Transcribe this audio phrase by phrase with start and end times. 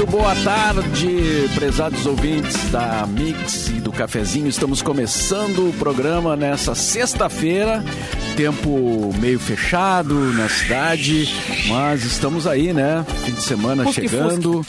[0.00, 4.48] Muito boa tarde, prezados ouvintes da Mix e do Cafezinho.
[4.48, 7.84] Estamos começando o programa nessa sexta-feira.
[8.34, 11.28] Tempo meio fechado na cidade,
[11.68, 13.04] mas estamos aí, né?
[13.26, 14.64] Fim de semana Fusque, chegando.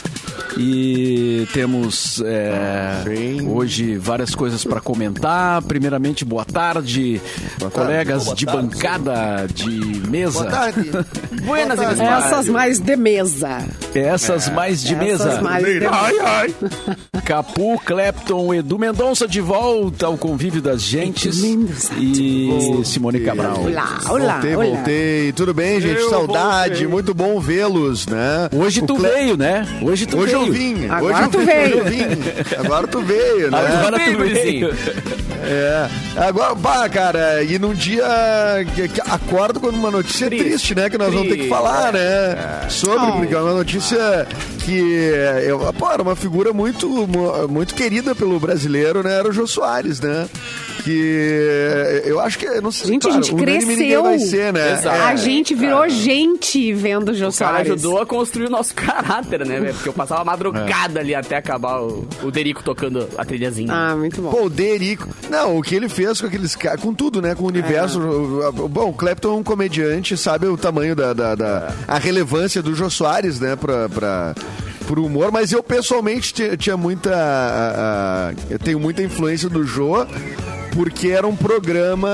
[0.57, 3.03] E temos é,
[3.47, 5.61] hoje várias coisas para comentar.
[5.63, 7.21] Primeiramente, boa tarde,
[7.71, 8.61] colegas Boa de tarde.
[8.67, 9.69] bancada de
[10.09, 10.39] mesa.
[10.39, 10.91] Boa tarde.
[11.43, 12.25] Buenas, Boa tarde.
[12.25, 13.65] Essas mais de mesa.
[13.95, 15.29] Essas mais de mesa.
[15.29, 16.55] Essas mais de Ai, ai.
[17.25, 21.41] Capu, Clapton, Edu Mendonça de volta ao convívio das gentes.
[21.97, 23.61] E Simone Cabral.
[23.63, 24.65] Olá, olá, voltei, olá.
[24.65, 25.31] voltei.
[25.33, 25.99] Tudo bem, gente?
[26.01, 26.69] Eu Saudade.
[26.69, 26.87] voltei.
[26.87, 28.49] Muito bom vê-los, né?
[28.53, 29.65] Hoje O tu Cle- veio, né?
[29.81, 30.45] Hoje tu Hoje veio.
[30.47, 30.87] eu vim.
[30.89, 31.61] Agora hoje eu tu veio.
[31.61, 32.05] Hoje eu vim.
[32.65, 33.57] Agora tu veio, né?
[33.79, 34.69] Agora tu veio.
[35.43, 35.89] É.
[36.17, 38.03] Agora, bah, cara, e num dia
[38.75, 40.75] que, que acordo com uma notícia triste, Triste.
[40.75, 40.89] né?
[40.89, 41.49] Que nós vamos ter que Triste.
[41.49, 42.37] falar, né?
[42.69, 43.11] Sobre, Oh.
[43.13, 44.27] porque é uma notícia
[44.63, 44.77] que
[45.45, 49.17] eu, pô, era uma figura muito, mu- muito querida pelo brasileiro, né?
[49.19, 50.27] Era o Jô Soares, né?
[50.83, 54.03] Que eu acho que, não sei, Gente, a claro, gente unânime ninguém cresceu.
[54.03, 54.73] vai ser, né?
[54.73, 55.01] Exato.
[55.03, 57.71] A gente virou gente vendo o Jô O cara Soares.
[57.73, 59.73] ajudou a construir o nosso caráter, né, velho?
[59.73, 63.71] Porque eu passava madrugada ali até acabar o, o Derico tocando a trilhazinha.
[63.71, 64.31] Ah, muito bom.
[64.31, 65.07] Pô, o Derico.
[65.29, 66.81] Não, o que ele fez com aqueles caras.
[66.81, 67.35] Com tudo, né?
[67.35, 67.99] Com o universo.
[67.99, 71.13] o- Bom, o Clapton é um comediante, sabe o tamanho da.
[71.13, 73.55] da, da- a relevância do Jô Soares, né?
[73.55, 73.87] Pra.
[73.87, 74.33] pra
[74.85, 77.09] pro humor, mas eu pessoalmente ti- tinha muita.
[78.49, 80.05] eu tenho muita influência do Jô,
[80.73, 82.09] porque era um programa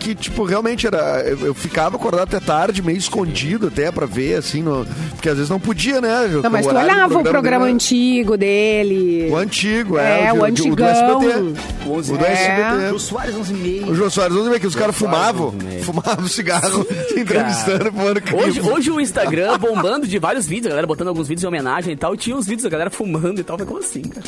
[0.00, 1.22] que, tipo, realmente era.
[1.26, 5.36] Eu, eu ficava acordado até tarde, meio escondido até pra ver, assim, no- porque às
[5.36, 6.28] vezes não podia, né?
[6.42, 9.28] Não, mas tu horário do olhava o programa dele era- antigo dele.
[9.30, 10.24] O antigo, é.
[10.26, 10.88] É, o do- do antigão.
[10.88, 11.60] SBT.
[11.86, 12.32] O 11 O do É.
[12.32, 12.94] SBT.
[12.94, 13.90] O Soares 11 e meio.
[13.90, 15.80] O Jô Soares, vamos ver que os caras fumavam, né?
[15.82, 16.86] fumavam cigarro,
[17.16, 21.40] entrevistando, fumando Hoje, hoje o Instagram bombando de vários vídeos, a galera botando alguns vídeos
[21.42, 22.14] de homenagem e tal.
[22.14, 23.56] E tinha uns vídeos da galera fumando e tal.
[23.58, 24.26] Foi como assim, cara?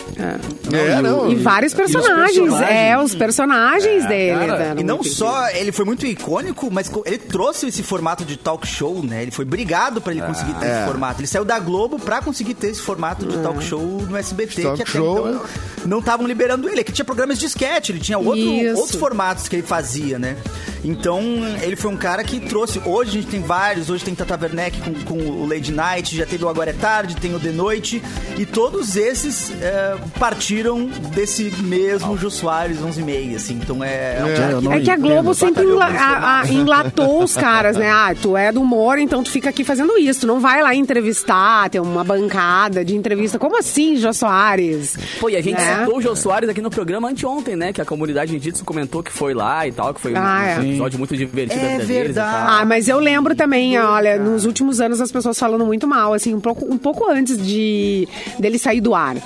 [0.72, 1.30] É, não.
[1.30, 2.38] E vários personagens.
[2.38, 2.70] personagens.
[2.70, 3.69] É, os personagens
[4.08, 4.38] dele.
[4.46, 8.36] cara, né, E não só ele foi muito icônico, mas ele trouxe esse formato de
[8.36, 9.22] talk show, né?
[9.22, 11.20] Ele foi brigado pra ele conseguir ter esse formato.
[11.20, 14.76] Ele saiu da Globo pra conseguir ter esse formato de talk show no SBT, Talk
[14.76, 15.42] que até show, então
[15.86, 16.82] não estavam liberando ele.
[16.84, 18.40] Que tinha programas de sketch, ele tinha outro-
[18.76, 20.36] outros formatos que ele fazia, né?
[20.82, 21.20] Então,
[21.62, 22.80] ele foi um cara que trouxe.
[22.84, 26.24] Hoje a gente tem vários, hoje tem Tata Werneck com, com o Lady Night, já
[26.24, 28.02] teve o Agora é Tarde, tem o The Noite,
[28.38, 33.59] e todos esses é, partiram desse mesmo Jô Soares 11 e meia, assim.
[33.62, 37.22] Então é, é um É, que- É que a Globo sempre enla- a- a- enlatou
[37.22, 37.88] os caras, né?
[38.00, 40.20] Ah, tu é do humor, então tu fica aqui fazendo isso.
[40.20, 43.38] Tu não vai lá entrevistar, ter uma bancada de entrevista.
[43.38, 44.96] Como assim, Jô Soares?
[45.18, 45.80] Pô, e a gente É.
[45.80, 47.72] citou o Jô Soares aqui no programa anteontem, né?
[47.72, 50.58] Que a comunidade Jiu-Jitsu comentou que foi lá e tal, que foi um, Ah, é.
[50.58, 52.14] um episódio muito divertido É e verdade.
[52.46, 52.60] tal.
[52.60, 56.32] Ah, mas eu lembro também, olha, nos últimos anos as pessoas falando muito mal, assim,
[56.34, 59.16] um pouco, um pouco antes de dele sair do ar.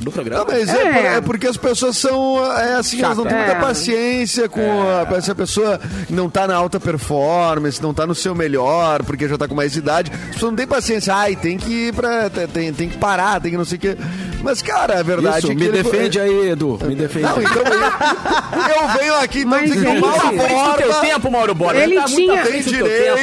[0.00, 0.44] Do programa.
[0.44, 1.16] Não, mas é, É.
[1.16, 3.60] é porque as pessoas são é assim, elas não têm muita É.
[3.60, 8.34] paciência com a, se a pessoa não tá na alta performance, não tá no seu
[8.34, 10.10] melhor, porque já tá com mais idade.
[10.28, 11.14] As pessoas não têm paciência.
[11.14, 12.30] Ai, tem que ir pra.
[12.30, 13.96] Tem, tem que parar, tem que não sei o quê.
[14.42, 15.56] Mas, cara, a verdade Isso, é que.
[15.56, 16.78] me ele- defende aí, Edu.
[16.84, 17.24] Me defende.
[17.26, 20.88] Não, então eu, eu venho aqui então Mas, dizer que o Mauro Tá do teu
[20.88, 21.76] Borba- tempo, Mauro Borba.
[21.80, 22.70] Ele tá muito tinha- tempo.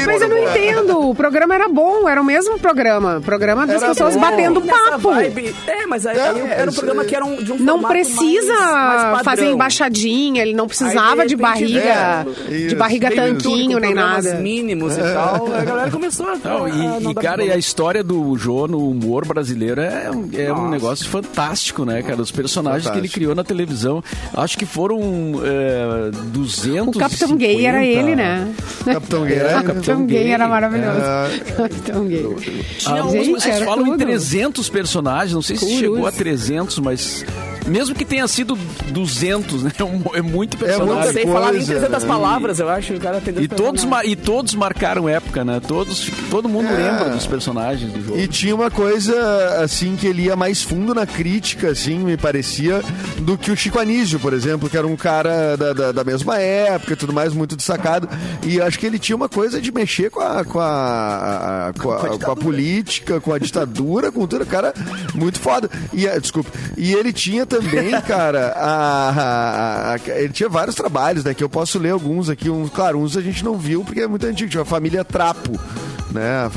[0.05, 3.21] Mas eu não entendo, o programa era bom, era o mesmo programa.
[3.23, 4.21] Programa das Era pessoas bom.
[4.21, 5.11] batendo papo.
[5.67, 7.81] É, mas aí, É, aí era um programa é, que era um, de um Não
[7.81, 12.75] precisa mais- mais fazer embaixadinha, ele não precisava Aí, de de barriga, é, de isso,
[12.75, 14.35] barriga bem tanquinho, nem nada.
[14.35, 15.47] mínimos e tal.
[15.53, 16.35] A galera começou a...
[16.43, 20.29] Não, a- e, e, cara, e a história do Jô no humor brasileiro é, um-
[20.33, 22.21] é um negócio fantástico, né, cara?
[22.21, 23.13] Os personagens que ele Fantástico.
[23.15, 24.03] criou na televisão,
[24.33, 24.99] acho que foram
[25.43, 28.53] é, 200 O Capitão Gay era ele, né?
[28.83, 29.59] Capitão Gay, né?
[29.59, 30.99] O Capitão Gay era maravilhoso.
[30.99, 31.51] É.
[31.55, 32.35] Capitão Gay.
[32.79, 33.99] Tinha Ah, gente, vocês era falam em tudo.
[34.05, 35.79] 300 personagens, não sei se Cruz.
[35.79, 37.25] chegou a 300, mas
[37.67, 38.57] mesmo que tenha sido
[38.91, 39.71] 200, né?
[40.15, 41.13] É É muito muita Não personagem.
[41.13, 42.07] sei falar nem coisa, 300 né?
[42.09, 42.87] palavras, eu acho.
[42.93, 45.59] que O cara tem E todos, e todos marcaram época, né?
[45.65, 46.71] Todos, todo mundo É.
[46.73, 48.19] lembra dos personagens do jogo.
[48.19, 52.81] E tinha uma coisa, assim, que ele ia mais fundo na crítica, assim, me parecia,
[53.19, 56.37] do que o Chico Anísio, por exemplo, que era um cara da, da, da mesma
[56.39, 58.07] época e tudo mais, muito destacado.
[58.45, 61.91] E acho que ele tinha uma coisa de mexer com a, com a, a- com
[61.91, 64.45] a, com a política, com a ditadura, com tudo.
[64.45, 64.73] Cara,
[65.13, 65.69] muito foda.
[65.93, 66.49] E, eh, desculpa.
[66.77, 71.33] E ele tinha também, cara, a, a- a- ele tinha vários trabalhos, né?
[71.33, 72.49] Que eu posso ler alguns aqui.
[72.49, 74.49] Um, claro, uns a gente não viu porque é muito antigo.
[74.49, 75.59] Tinha a família Trapo.
[76.11, 76.49] Né?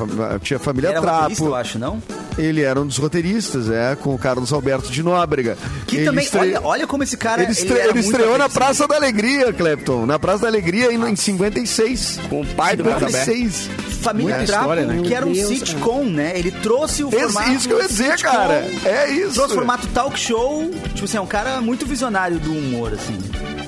[0.43, 1.45] Tinha a família Era Trapo.
[1.47, 2.00] eu acho, não?
[2.38, 5.58] Ele era um dos roteiristas, é, com o Carlos Alberto de Nóbrega.
[5.87, 8.49] Que Ele também, estre- olha, olha como esse cara Ele, estre- ele muito estreou na.
[8.49, 10.06] Praça da Alegria, Clepton.
[10.06, 12.20] Na Praça da Alegria em, em 56.
[12.29, 13.25] Com o pai do Carlos Alberto.
[13.32, 13.70] 56.
[14.00, 15.02] Família Muita Trapo, história, né?
[15.05, 16.32] que era um Deus, sitcom, né?
[16.38, 17.50] Ele trouxe o Esse- formato...
[17.52, 18.67] isso que eu ia dizer, sitcom, cara.
[18.85, 19.35] É isso.
[19.35, 20.70] Trouxe o formato talk show.
[20.94, 23.19] Tipo assim, é um cara muito visionário do humor, assim.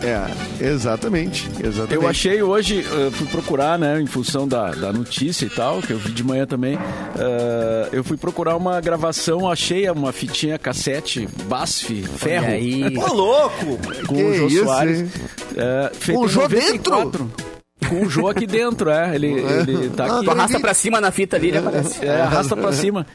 [0.02, 1.48] É, exatamente.
[1.62, 1.94] exatamente.
[1.94, 5.92] Eu achei hoje, eh, fui procurar, né, em função da, da notícia e tal, que
[5.92, 6.78] eu vi de manhã também.
[7.18, 12.46] eh, eu fui procurar uma gravação, achei uma fitinha cassete BASF Ferro.
[13.10, 13.78] Ô, louco!
[14.06, 15.08] Com Que o Jô isso, Soares.
[15.98, 17.30] feito Com o Jô 94.
[17.90, 19.14] Com o Jô aqui dentro, é.
[19.14, 20.24] Ele, ele tá Ah, aqui.
[20.24, 22.04] Tu arrasta pra cima na fita ali, ele aparece.
[22.04, 23.06] É, arrasta pra cima.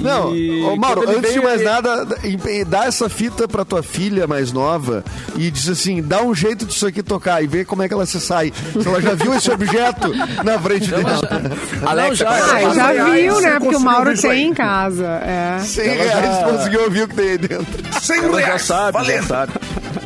[0.00, 3.64] Não, E ô Mauro, antes de veio, mais ele- nada, em- dá essa fita pra
[3.64, 5.04] tua filha mais nova
[5.36, 8.06] e diz assim, dá um jeito disso aqui tocar e vê como é que ela
[8.06, 8.52] se sai.
[8.80, 10.12] Se ela já viu esse objeto
[10.44, 11.02] na frente dela.
[11.84, 13.58] Alexa, Não, já- qual é Ah, já reais, viu, né?
[13.60, 15.06] Porque o Mauro tem em casa.
[15.24, 15.58] É.
[15.60, 18.00] 100 reais tu conseguiu ouvir o que tem aí dentro.
[18.00, 18.62] 100 Ela já reais.
[18.62, 19.26] sabe, já valendo.
[19.26, 19.52] sabe.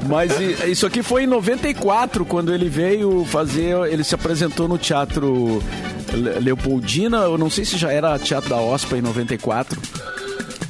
[0.09, 0.39] Mas
[0.69, 3.75] isso aqui foi em 94, quando ele veio fazer.
[3.91, 5.63] Ele se apresentou no Teatro
[6.13, 7.19] Le- Leopoldina.
[7.19, 9.81] Eu não sei se já era Teatro da OSPA em 94.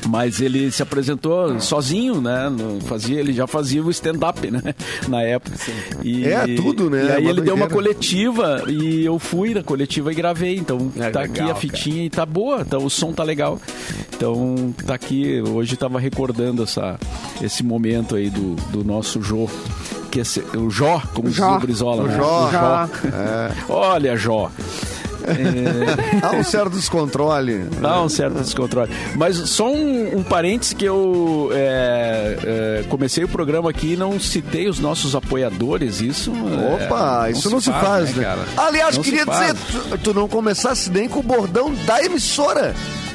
[0.08, 2.48] Mas ele se apresentou sozinho, né?
[2.48, 4.62] No- fazia, ele já fazia o stand-up, né?
[5.08, 5.56] Na época.
[6.02, 7.04] E, É, tudo, né?
[7.06, 10.56] E aí Uma ele deu uma coletiva e eu fui na coletiva e gravei.
[10.56, 11.54] Então É, tá legal, aqui a cara.
[11.56, 12.60] fitinha e tá boa.
[12.60, 13.60] Então o som tá legal.
[14.14, 15.40] Então tá aqui.
[15.42, 16.98] Hoje tava recordando essa,
[17.42, 19.48] esse momento aí do, do nosso Jô.
[20.10, 21.56] Que é esse- o Jó, como diz Jó.
[21.56, 22.02] o Brizola.
[22.04, 22.16] O né?
[22.16, 22.50] Jó.
[22.52, 22.88] Já.
[23.68, 24.50] Olha, Jó.
[25.26, 27.64] É, Há um certo descontrole.
[27.80, 28.90] Dá um certo descontrole.
[29.14, 34.18] Mas só um, um parênteses que eu é, é, comecei o programa aqui e não
[34.20, 36.00] citei os nossos apoiadores.
[36.00, 36.32] Isso.
[36.32, 38.24] é, Opa, isso não se faz, né?
[38.24, 38.40] cara?
[38.56, 39.54] Aliás, Não se queria faz.
[39.54, 42.74] dizer, tu, tu não começasse nem com o bordão da emissora,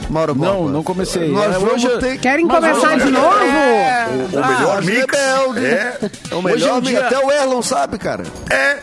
[0.10, 1.30] Mauro Não, não comecei.
[1.30, 3.28] Nós É, vamos hoje- ter Querem Mas começar hoje- de novo?
[3.30, 4.98] O melhor Ah, mix.
[5.00, 5.66] rebelde.
[5.66, 5.98] É,
[6.32, 6.88] É o Hoje é melhor mix.
[6.90, 8.24] dia- Até o Erlon sabe, cara.
[8.50, 8.78] é.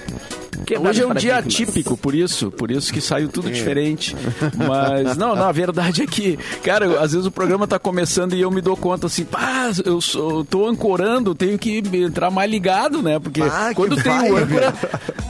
[0.69, 4.15] Quebrado Hoje é um dia atípico, por isso, por isso que saiu tudo diferente.
[4.55, 8.51] Mas, não, na verdade é que, cara, às vezes o programa tá começando e eu
[8.51, 13.01] me dou conta assim, pá, eu, sou, eu tô ancorando, tenho que entrar mais ligado,
[13.03, 13.19] né?
[13.19, 14.75] Porque Ah, quando tem vai, o âncora,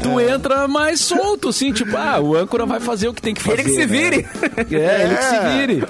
[0.02, 3.40] tu entra mais solto, assim, tipo, ah, o âncora vai fazer o que tem que
[3.42, 3.60] fazer.
[3.60, 3.86] Ele que se né?
[3.86, 4.26] vire.
[4.74, 5.56] É, ele que se É.
[5.60, 5.84] vire.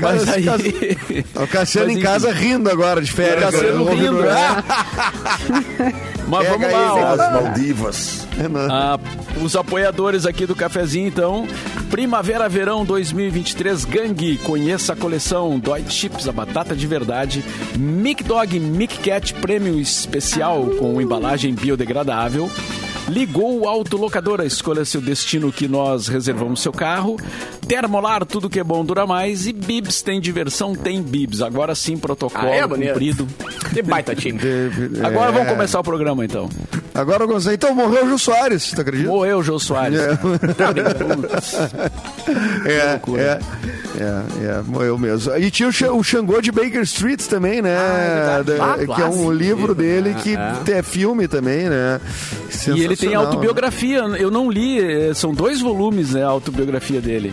[0.00, 1.24] Mas Cara, aí.
[1.44, 3.50] O Cassiano Mas, em casa rindo agora de férias.
[3.50, 4.64] Cassiano Ouvindo- rindo, Ah,
[6.26, 7.12] Mas Pega vamos aí, lá, ó.
[7.12, 8.28] As Maldivas.
[8.70, 8.93] Ah,
[9.42, 11.46] os apoiadores aqui do cafezinho, então.
[11.90, 14.38] Primavera Verão 2023 Gangue.
[14.38, 17.44] Conheça a coleção Dói Chips, a batata de verdade.
[17.78, 22.50] Mic Dog Mic Cat Prêmio Especial com embalagem biodegradável.
[23.08, 27.16] Ligou o autolocadora, escolha seu destino que nós reservamos seu carro.
[27.68, 29.46] Termolar, tudo que é bom dura mais.
[29.46, 31.42] E Bibs, tem diversão, tem Bibs.
[31.42, 33.26] Agora sim, protocolo Ah, é, cumprido.
[33.72, 34.38] Que baita time.
[35.04, 35.32] Agora É.
[35.32, 36.48] vamos começar o programa então.
[36.94, 37.54] Agora eu gostei.
[37.54, 39.08] Então morreu o Jô Soares, tu acredita?
[39.08, 39.98] Morreu o Jô Soares.
[40.00, 40.14] É,
[43.18, 43.38] é,
[44.00, 45.34] é, é, morreu mesmo.
[45.36, 47.76] E tinha o, Xa- o Xangô de Baker Street também, né?
[47.76, 48.44] Ah, é.
[48.44, 50.78] Da- Ah, que é um livro dele que É.
[50.78, 52.00] é filme também, né?
[52.68, 53.26] E ele tem Sensacional.
[53.26, 53.98] autobiografia.
[54.18, 54.78] Eu não li,
[55.14, 56.22] são dois volumes, né?
[56.24, 57.32] A autobiografia dele.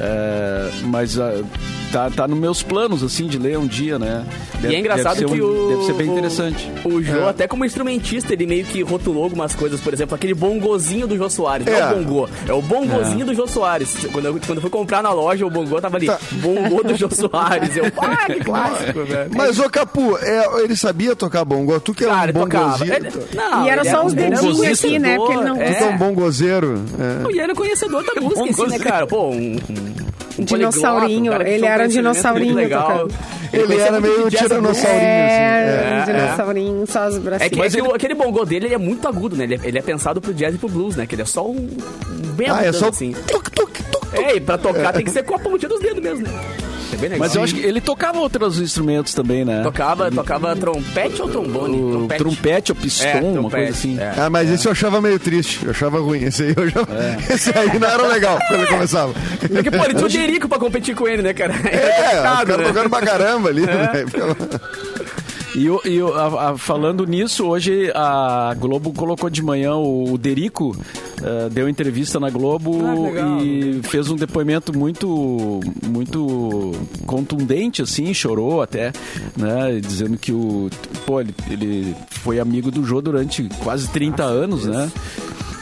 [0.00, 1.32] É, mas ah,
[1.92, 4.24] tá, tá nos meus planos, assim, de ler um dia, né?
[4.62, 5.68] E é engraçado deve que um- o.
[5.70, 6.70] Deve ser bem o- interessante.
[6.84, 7.28] O Jô, É.
[7.30, 9.80] até como instrumentista, ele meio que rotulou algumas coisas.
[9.80, 11.66] Por exemplo, aquele bongozinho do Jô Soares.
[11.66, 11.86] Não é É.
[11.86, 13.94] o bongô, é o bongozinho do Jô Soares.
[14.12, 16.06] Quando eu, quando eu fui comprar na loja, o bongô tava ali.
[16.06, 16.18] Tá.
[16.32, 17.76] Bongô do Jô Soares.
[17.76, 19.30] Eu, ah, que clássico, velho.
[19.34, 21.78] Mas, ô Capu, é, ele sabia tocar bongo?
[21.80, 22.94] Tu que é Cara, um bongozinho.
[22.94, 25.16] Ele- não, E era só é os um dedinhos aqui, né?
[25.16, 25.86] Porque ele não- Tu é É.
[25.88, 26.82] um bongozeiro.
[26.98, 27.32] É.
[27.32, 29.06] E ele é conhecedor da música si, né, cara?
[29.06, 29.56] Pô, um.
[30.40, 33.08] Um Dinossaurinho, um ele era um dinossaurinho muito legal.
[33.52, 34.96] Ele conhecia era meio de jazz tiranossauro.
[34.96, 37.50] É, É, um dinossaurinho, só os É bracinhos.
[37.52, 39.44] que, Mas é que ele- aquele bongô dele ele é muito agudo, né?
[39.44, 41.06] Ele é, ele é pensado pro jazz e pro blues, né?
[41.06, 41.56] Que ele é só um.
[41.56, 43.12] um bem Ah, é só assim.
[43.26, 44.14] tuc, tuc, tuc.
[44.14, 46.32] É, e pra tocar tem que ser com a pontinha dos dedos mesmo, né?
[46.92, 47.18] É bem legal.
[47.18, 49.62] Mas eu acho que ele tocava outros instrumentos também, né?
[49.62, 51.76] Tocava, tocava trompete ou trombone?
[51.80, 53.98] O trompete, ou piston, É, uma trompete, coisa assim.
[54.00, 54.14] é.
[54.16, 55.64] Ah, mas esse eu achava meio triste.
[55.64, 56.24] Eu achava ruim.
[56.24, 56.80] Esse aí, eu já...
[57.34, 59.12] esse aí não era legal quando ele começava.
[59.42, 61.52] É que, pô, ele tinha o Derico pra competir com ele, né, cara?
[61.54, 62.64] É, os complicado, caras né?
[62.68, 63.62] tocando pra caramba ali.
[63.62, 64.04] né?
[65.58, 70.12] E, o- e o- a- a- falando nisso, hoje a Globo colocou de manhã o,
[70.12, 70.76] o Derico,
[71.20, 76.72] eh, deu entrevista na Globo Ah, e fez um depoimento muito, muito
[77.06, 78.92] contundente, assim, chorou até,
[79.36, 79.80] né?
[79.80, 80.70] Dizendo que o.
[81.04, 84.90] Pô, ele, ele foi amigo do Jô durante quase 30 anos, né?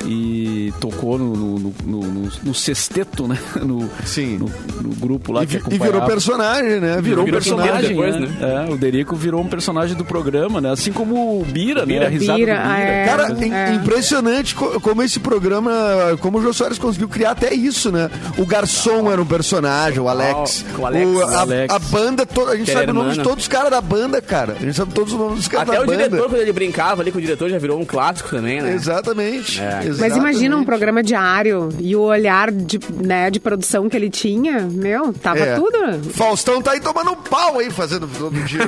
[0.06, 3.36] E tocou no, no, no, no- no sexteto, né?
[3.66, 4.38] No, Sim.
[4.38, 4.50] No,
[4.82, 6.06] no grupo lá E, que vi- e virou acompanhava.
[6.10, 7.00] personagem, né?
[7.02, 8.28] Virou um Virou personagem, depois, né?
[8.38, 8.66] né?
[8.68, 10.70] É, o Derico virou um personagem do programa, né?
[10.70, 12.06] Assim como o Bira, né?
[12.06, 12.78] A risada Bira, do Bira.
[12.78, 13.04] é.
[13.06, 13.75] Cara, É.
[13.75, 15.72] impressionante co- como esse programa,
[16.20, 18.08] como o Jô Soares conseguiu criar até isso, né?
[18.38, 20.64] O garçom era um personagem, o Alex.
[20.78, 21.22] o Alex.
[21.22, 21.75] a, Alex.
[21.75, 23.25] a banda toda, a gente Que sabe o nome de né?
[23.25, 24.54] todos os caras da banda, cara.
[24.60, 26.04] A gente sabe todos os nomes dos caras Até da o banda.
[26.08, 28.72] diretor, quando ele brincava ali com o diretor, já virou um clássico também, né?
[28.75, 29.60] Exatamente.
[29.60, 29.80] É.
[29.98, 34.60] Mas imagina um programa diário e o olhar de, né, de produção que ele tinha,
[34.70, 35.54] meu, tava É.
[35.54, 35.76] tudo.
[36.12, 38.60] Faustão tá aí tomando um pau aí, fazendo todo dia.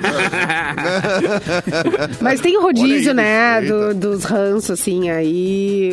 [2.20, 5.92] Mas tem o rodízio, aí, né, do- dos ranços, assim, aí,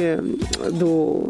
[0.74, 1.30] do...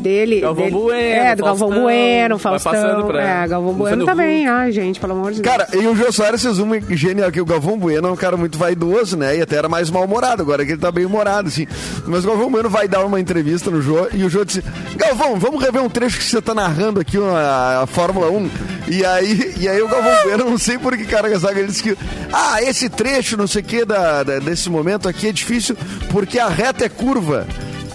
[0.00, 3.72] Dele, Galvão dele- Bueno, é, do Galvão Faustão, Bueno, vai Faustão, passando pra é, Galvão
[3.74, 5.56] Bueno também, ai gente, pelo amor de Deus.
[5.56, 8.36] Cara, e o Jô Soares fez uma genial, que o Galvão Bueno é um cara
[8.36, 9.36] muito vaidoso, né?
[9.36, 11.66] E até era mais mal-humorado, agora que ele tá bem humorado, assim.
[12.06, 14.62] Mas o Galvão Bueno vai dar uma entrevista no Jô, e o Jô disse,
[14.96, 18.50] Galvão, vamos rever um trecho que você tá narrando aqui a, a Fórmula 1.
[18.90, 21.96] E aí, e aí o Galvão Bueno, não sei por que cara ele disse que,
[22.32, 25.76] ah, esse trecho, não sei o que, da, da- desse momento aqui é difícil
[26.10, 27.46] porque a reta é curva.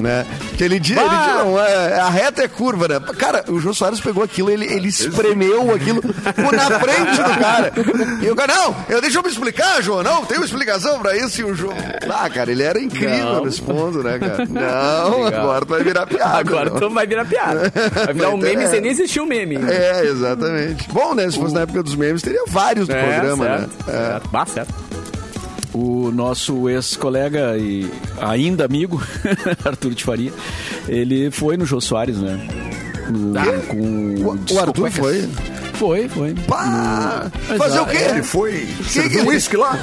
[0.04, 0.26] Né?
[0.58, 3.00] Que ele diz, ele diz, não, é, a reta é curva, né?
[3.18, 7.72] Cara, o Jô Soares pegou aquilo, ele, ele espremeu aquilo por na frente do cara.
[8.22, 11.16] E o cara, não, eu, deixa eu me explicar, João, não, tem uma explicação pra
[11.16, 11.40] isso.
[11.40, 11.74] E o João,
[12.10, 13.46] ah, cara, ele era incrível Não.
[13.46, 14.46] nesse ponto, né, cara?
[14.54, 16.38] Não, agora tu vai virar piada.
[16.38, 16.80] Agora não.
[16.80, 17.72] tu vai virar piada.
[18.06, 19.58] Vai virar um meme sem nem existir um meme.
[19.70, 20.90] É, exatamente.
[20.90, 21.30] Bom, né?
[21.32, 23.70] Se fosse na época dos memes, teria vários do programa, certo, né?
[23.88, 23.92] É.
[23.92, 24.30] certo.
[24.30, 24.74] Bah, certo.
[25.74, 27.90] O nosso ex-colega e
[28.22, 29.02] ainda amigo,
[29.66, 30.32] Arthur de Faria,
[30.88, 32.40] ele foi no Jô Soares, né?
[33.10, 33.78] No, com
[34.24, 35.30] O- o Arthur foi?
[35.74, 36.34] Foi, foi.
[36.48, 37.98] Pá, No- fazer o quê?
[37.98, 39.78] Ele foi servir que- uísque lá?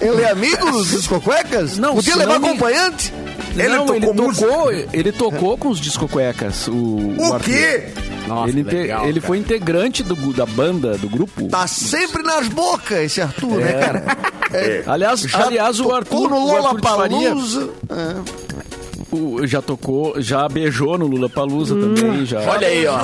[0.00, 1.76] Ele é amigo dos discocuecas?
[1.78, 3.12] Não, Podia levar não acompanhante?
[3.56, 4.46] Ele Não, tocou ele música?
[4.46, 6.66] tocou, ele tocou com os discocuecas.
[6.68, 6.72] O,
[7.18, 7.40] O Arthur.
[7.44, 7.84] quê?
[8.26, 11.46] Nossa, ele, legal, ele foi integrante do, da banda, do grupo.
[11.48, 14.04] Tá sempre nas bocas esse Arthur, né, cara?
[14.52, 14.82] É.
[14.86, 17.30] Aliás, Já aliás o Arthur, no Arthur Faria.
[17.30, 19.14] É.
[19.14, 21.94] o- já tocou, já beijou no Lula Palusa Hum.
[21.94, 22.24] também.
[22.26, 22.40] Já.
[22.40, 22.98] Olha aí, ó.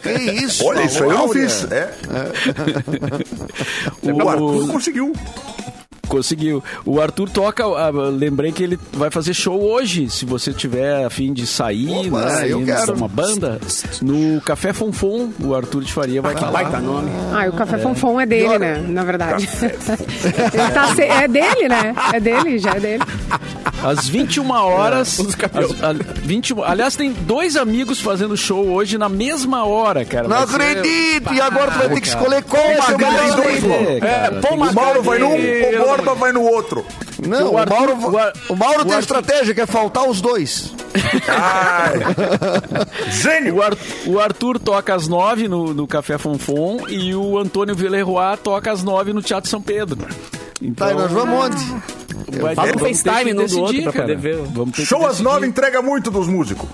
[0.00, 0.10] Que
[0.44, 0.64] isso?
[0.66, 1.66] Olha, isso aí eu não fiz.
[1.70, 1.90] É.
[4.02, 5.12] O- O Arthur conseguiu.
[6.08, 6.62] Conseguiu.
[6.84, 7.64] O Arthur toca.
[7.64, 10.08] ah, lembrei que ele vai fazer show hoje.
[10.10, 12.94] Se você tiver a fim de sair, Opa, né, eu ir quero.
[12.94, 13.60] uma banda,
[14.02, 16.62] no Café Fonfon, o Arthur de Faria vai estar lá.
[16.62, 17.10] Baita nome.
[17.32, 18.84] Ah, e o Café Fonfon é dele, né?
[18.88, 19.48] Na verdade.
[19.62, 21.94] Ele tá se- É dele, né?
[22.12, 23.02] É dele, já é dele.
[23.82, 25.18] Às 21 horas.
[25.20, 25.92] Às- a-
[26.22, 30.26] 21 aliás, tem dois amigos fazendo show hoje na mesma hora, cara.
[30.28, 31.32] Não acredito!
[31.32, 33.64] E agora tu vai ter que escolher qual é o melhor dois,
[34.02, 36.84] É, pô, O Mauro vai num, o Borba vai no outro.
[37.26, 39.66] Não, O o, Arthur- Mauro, o Ar- o Mauro o tem Arthur- estratégia que é
[39.66, 40.72] faltar os dois.
[41.28, 41.98] Ai.
[43.10, 43.56] Gênio.
[43.56, 48.36] O, Ar- o Arthur toca às nove no, no Café Fonfon e o Antônio Villeroy
[48.42, 49.98] toca às nove no Teatro São Pedro.
[50.62, 51.82] Então, Tá, nós vamos onde?
[52.32, 54.16] Vai Fala ter- no ter FaceTime do outro pra cara.
[54.16, 54.38] ver.
[54.74, 56.68] Show às nove entrega muito dos músicos.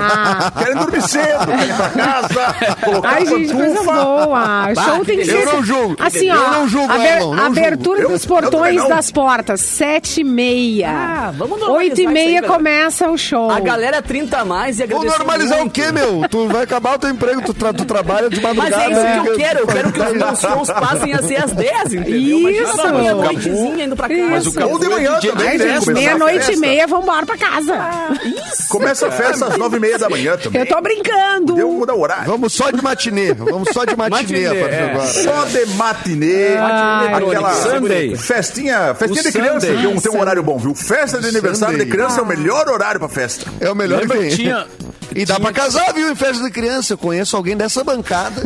[0.00, 0.50] Ah.
[0.58, 4.74] Querem dormir cedo, querem ir pra casa, colocar Ai, a gente, coisa boa.
[4.74, 5.42] Show tem que ser.
[5.42, 5.96] Eu não julgo.
[6.00, 6.50] Assim, Eu ó.
[6.50, 8.12] não julgo, aber- Elon, não abertura julgo.
[8.14, 8.88] dos Eu- eu portões não.
[8.88, 10.90] das portas, sete e meia.
[10.90, 12.52] Ah, vamos normalizar Oito e isso meia aí, galera.
[12.54, 13.50] começa o show.
[13.50, 15.70] A galera 30 a mais e Vou agradecer normalizar muito.
[15.70, 16.28] o quê, meu?
[16.28, 18.84] Tu vai acabar o teu emprego, tu, tra- tu trabalha de Mas madrugada.
[18.84, 19.20] é isso né?
[19.22, 19.58] que eu quero.
[19.60, 22.18] Eu quero que os meus shows passem a ser às 10, entendeu?
[22.18, 22.38] Isso.
[22.38, 24.22] Imagina uma noitezinha indo pra casa.
[24.28, 25.78] Mas o Capu de manhã também, né?
[25.86, 27.74] meia-noite e meia, vambora pra casa.
[28.68, 30.62] Começa a festa às nove e meia da manhã também.
[30.62, 31.54] Eu tô brincando.
[31.54, 32.26] Deu mudar o horário.
[32.26, 33.32] Vamos só de matinê.
[33.34, 34.90] Vamos só de matinê, a partir é.
[34.90, 35.06] agora.
[35.06, 36.56] Só de matinê.
[36.56, 38.16] Ai, aquela Sunday.
[38.16, 39.76] festinha, festinha O de criança Sunday.
[39.76, 40.74] tem um, tem um horário bom, viu?
[40.74, 41.86] Festa de aniversário Sunday.
[41.86, 43.50] de criança é o melhor horário pra festa.
[43.60, 44.36] É o melhor Lembra que tem.
[44.36, 44.66] tinha...
[45.14, 46.92] E dá pra casar, viu, em festa de criança.
[46.92, 48.42] Eu conheço alguém dessa bancada.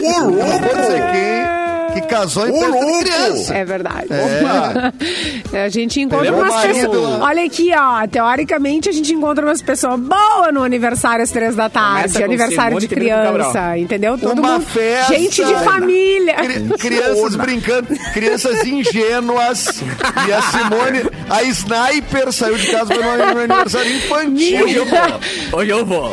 [0.00, 1.12] Ô, Não vou dizer louco!
[1.12, 1.61] quem,
[1.92, 3.54] que casou em festa de criança.
[3.54, 4.08] É verdade.
[5.52, 7.20] A gente encontra umas o pessoas.
[7.20, 8.06] Olha aqui, ó.
[8.06, 12.22] Teoricamente, a gente encontra umas pessoas boas no aniversário às três da tarde.
[12.22, 13.76] Aniversário de criança.
[13.78, 14.16] Entendeu?
[14.16, 14.66] Todo Uma mundo.
[14.66, 15.14] festa.
[15.14, 16.34] Gente de família.
[16.36, 19.82] Cri- crianças brincando, crianças ingênuas.
[20.26, 24.64] E a Simone, a sniper, saiu de casa para no aniversário infantil.
[24.64, 25.58] Hoje eu vou.
[25.60, 26.12] Hoje eu vou.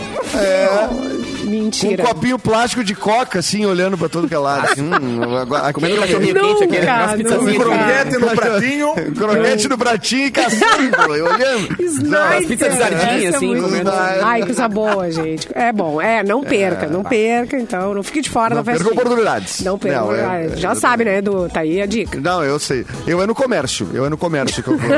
[1.49, 2.03] Com um Mentira.
[2.03, 4.69] copinho plástico de coca, assim, olhando pra todo que é lado.
[4.79, 6.77] Hum, agora, Comendo cachorrinho quente aqui?
[6.77, 7.17] Aquelas nunca.
[7.23, 7.63] pizzazinhas.
[7.63, 8.93] Croquete no pratinho.
[9.15, 11.81] Croquete no pratinho e caçando, olhando.
[11.83, 12.47] Snyder.
[12.47, 13.89] pizza de sardinha, Essa é assim, muito.
[14.23, 15.47] Ai, coisa boa, gente.
[15.53, 16.01] É bom.
[16.01, 17.93] É, não perca, não perca, então.
[17.93, 18.93] Não fique de fora Não da perca festa.
[19.01, 19.59] oportunidades.
[19.61, 20.49] Não perca Não, é-.
[20.55, 21.49] Já é- sabe, né, Edu?
[21.49, 22.19] Tá aí a dica.
[22.19, 22.85] Não, eu sei.
[23.07, 23.89] Eu é no comércio.
[23.93, 24.89] Eu é no comércio que eu vou.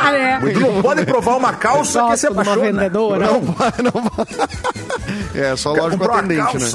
[0.00, 0.38] Ah, é.
[0.52, 2.66] Tu não pode provar uma calça que Gosto de uma apaixona.
[2.72, 3.26] vendedora.
[3.26, 4.26] Não vai, não vai.
[5.34, 6.64] É, só lógico atendente, né?
[6.64, 6.68] É,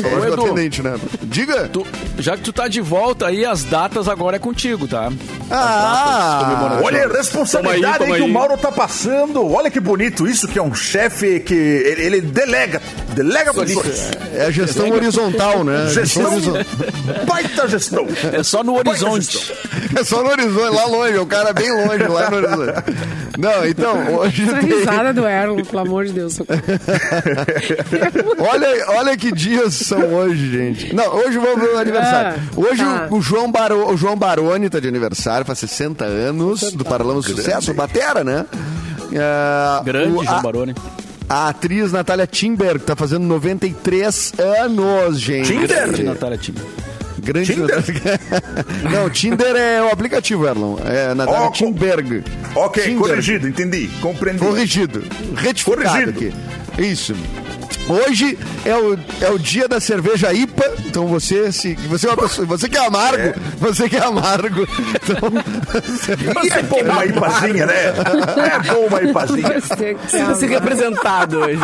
[0.00, 0.44] só Ô, lógico Edu.
[0.46, 0.94] atendente, né?
[1.22, 1.68] Diga.
[1.68, 1.86] Tu-
[2.18, 5.10] já que tu tá de volta aí, as datas agora é contigo, tá?
[5.50, 8.32] Ah, Olha a responsabilidade Toma aí, toma que o aí.
[8.32, 9.50] Mauro tá passando.
[9.52, 12.80] Olha que bonito isso, que é um chefe que ele, ele delega.
[13.14, 14.10] Delega funções.
[14.34, 15.88] é a gestão horizontal, né?
[15.88, 16.32] Gestão.
[16.32, 16.64] horizontal.
[17.26, 18.06] Baita gestão.
[18.32, 19.52] É só no horizonte.
[19.98, 22.96] É só no horizonte, lá longe, o cara bem longe, lá no horizonte.
[23.38, 24.68] Não, então, hoje Essa tem...
[24.68, 26.38] risada do Erlon, pelo amor de Deus.
[28.38, 30.94] Olha, olha que dias são hoje, gente.
[30.94, 32.40] Não, hoje vamos pro aniversário.
[32.40, 33.08] Ah, Hoje tá.
[33.10, 37.22] o, o João Baro, o João Baroni tá de aniversário, faz 60 anos, do Paralama
[37.22, 38.46] Sucesso, Batera, né?
[39.12, 40.74] É, Grande, o- João a- Baroni.
[41.28, 45.46] A atriz Natália Timber, que tá fazendo 93 anos, gente.
[45.46, 46.02] Tinder?
[46.04, 46.64] Natália Timber.
[47.20, 47.76] Grande Tinder?
[48.90, 50.76] Não, Tinder é o aplicativo, Erlon.
[50.84, 52.24] É Natália Ó, Timberg.
[52.56, 52.98] Ok, Tinder.
[52.98, 53.88] corrigido, entendi.
[54.00, 54.40] Compreendi.
[54.40, 55.04] Corrigido.
[55.36, 56.10] Retificado Corrigido.
[56.10, 56.32] aqui.
[56.82, 57.14] Isso.
[57.90, 62.16] Hoje é o, é o dia da cerveja IPA, então você se você é uma
[62.22, 64.62] pessoa, você que é amargo, você que é amargo,
[64.94, 67.74] então, E é bom uma ipazinha, né?
[67.86, 69.60] É bom uma ipazinha.
[69.60, 71.60] Você que Sinta-se é- representado hoje.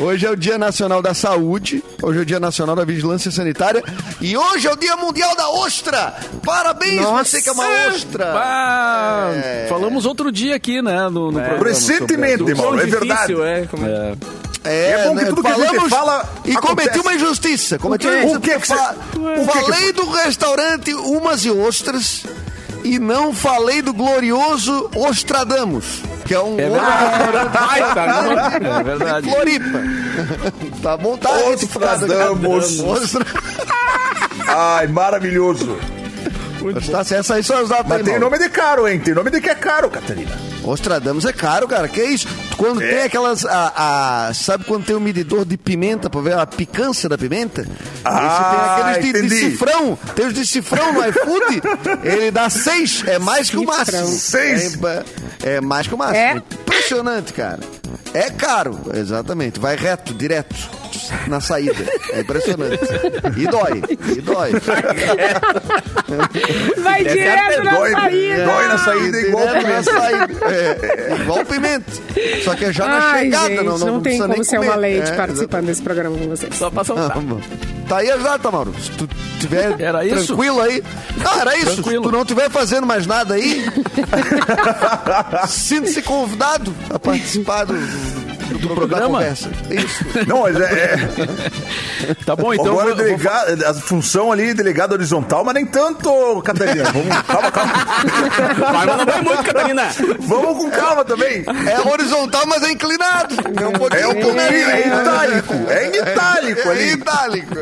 [0.00, 3.82] hoje é o Dia Nacional da Saúde, hoje é o Dia Nacional da Vigilância Sanitária
[4.20, 6.14] e hoje é o Dia Mundial da Ostra.
[6.44, 7.24] Parabéns Nossa.
[7.24, 8.32] você que é uma ostra.
[9.44, 9.66] É.
[9.68, 11.08] Falamos outro dia aqui, né?
[11.08, 13.20] No, no programa Recentemente, Mauro, é verdade.
[13.34, 13.66] Difícil, é.
[13.66, 13.86] Como...
[13.86, 14.70] a- É.
[14.70, 16.88] É, É bom que né, tudo que a gente fala e acontece.
[16.90, 17.78] cometi uma injustiça.
[17.78, 18.40] Cometi uma O injustiça.
[18.40, 18.74] que que você-
[19.40, 22.24] o que que falei do restaurante Umas e Ostras
[22.84, 27.94] e não falei do glorioso Ostradamus, que é um É verdade.
[27.94, 29.26] Cara, restaurante É verdade.
[29.26, 29.80] de Floripa.
[30.82, 31.30] tá bom, tá.
[31.30, 32.80] Ostradamus.
[32.80, 33.26] Ostra...
[34.48, 35.76] Ai, maravilhoso.
[36.90, 38.98] Tá, essa aí são as datas Mas aí, tem nome de caro, hein?
[39.00, 40.30] Tem nome de que é caro, Catarina.
[40.64, 41.88] Ostradamus é caro, cara.
[41.88, 42.28] Que isso?
[42.56, 42.88] Quando É.
[42.88, 43.44] tem aquelas.
[43.44, 47.66] A, a- sabe quando tem um medidor de pimenta pra ver a picância da pimenta?
[48.04, 49.98] Ah, Esse tem aqueles de, de cifrão.
[50.14, 51.62] Tem os de cifrão no iFood.
[52.06, 53.02] ele dá seis.
[53.06, 54.06] É mais que o máximo.
[54.06, 54.78] Seis?
[55.42, 56.16] É, é mais que o máximo.
[56.18, 56.36] É?
[56.36, 57.58] Impressionante, cara.
[58.14, 59.58] É caro, exatamente.
[59.58, 60.54] Vai reto, direto.
[61.28, 61.84] Na saída.
[62.12, 62.78] É impressionante.
[63.36, 63.82] E dói.
[64.16, 64.50] E dói.
[66.82, 68.44] Vai direto na dói, saída.
[68.44, 70.00] dói na saída igual Direto na pimenta.
[70.00, 70.46] saída.
[70.46, 71.92] É, é igual pimenta.
[72.44, 73.48] Só que é já na Ai, chegada.
[73.48, 74.68] gente, não, não, não, tem precisa como nem ser comer.
[74.68, 76.54] uma leite É, participando desse programa com vocês.
[76.56, 77.14] Só pra soltar.
[77.14, 77.44] Vamos.
[77.88, 78.74] Tá aí a data, Mauro.
[78.80, 79.08] Se tu
[79.40, 80.26] tiver Era isso?
[80.28, 80.82] tranquilo aí.
[81.16, 81.74] Não, era isso.
[81.74, 82.04] Tranquilo.
[82.04, 83.64] Se tu não tiver fazendo mais nada aí,
[85.48, 87.74] sinta-se convidado a participar do,
[88.48, 89.06] do, do programa.
[89.18, 89.50] Conversa.
[89.70, 90.04] Isso.
[90.26, 90.96] Não, mas é.
[92.24, 92.66] Tá bom, então.
[92.72, 96.84] agora vou- vou- delegado, a função ali, delegado horizontal, mas nem tanto, Catarina.
[96.92, 97.72] Vamos, calma, calma.
[98.72, 99.82] Vai, mas não vai muito, Catarina.
[100.20, 101.44] Vamos com calma também.
[101.68, 103.34] É horizontal, mas é inclinado.
[103.60, 105.54] É um pouquinho, É um pouquinho, é em itálico.
[105.68, 106.88] É em itálico É ali.
[106.92, 107.54] itálico.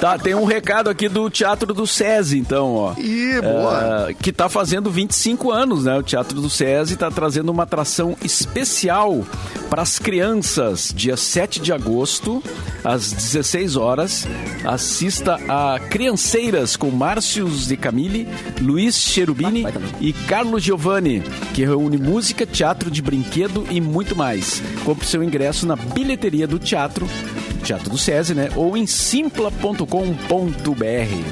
[0.00, 2.94] Tá, tem um recado aqui do Teatro do SESI, então, ó.
[2.98, 4.06] Ih, boa.
[4.10, 5.96] É, que tá fazendo 25 anos, né?
[5.96, 9.24] O Teatro do SESI tá trazendo uma atração especial
[9.70, 12.42] para as crianças, dia 7 de agosto,
[12.82, 14.26] às 16 horas.
[14.64, 18.26] Assista a Crianceiras com Márcios de Camille,
[18.58, 19.66] Luiz Cherubini
[20.00, 24.62] e Carlos Giovanni, que reúne música, teatro de brinquedo e muito mais.
[24.82, 27.06] Compre seu ingresso na bilheteria do teatro
[27.62, 28.48] Teatro do SESI, né?
[28.56, 29.84] Ou em simpla.com.br.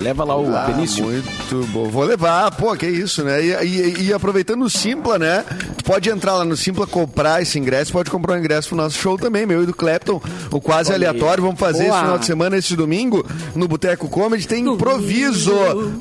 [0.01, 1.05] Leva lá o Ah, Benício.
[1.05, 1.89] muito bom.
[1.89, 3.43] Vou levar, pô, que isso, né?
[3.45, 5.45] E, e- e aproveitando o Simpla, né?
[5.77, 8.99] Tu pode entrar lá no Simpla, comprar esse ingresso, pode comprar um ingresso pro nosso
[8.99, 11.43] show também, meu e do Clapton, o quase aleatório.
[11.43, 11.95] Vamos fazer Boa.
[11.95, 14.47] esse final de semana, esse domingo, no Boteco Comedy.
[14.47, 15.53] Tem improviso,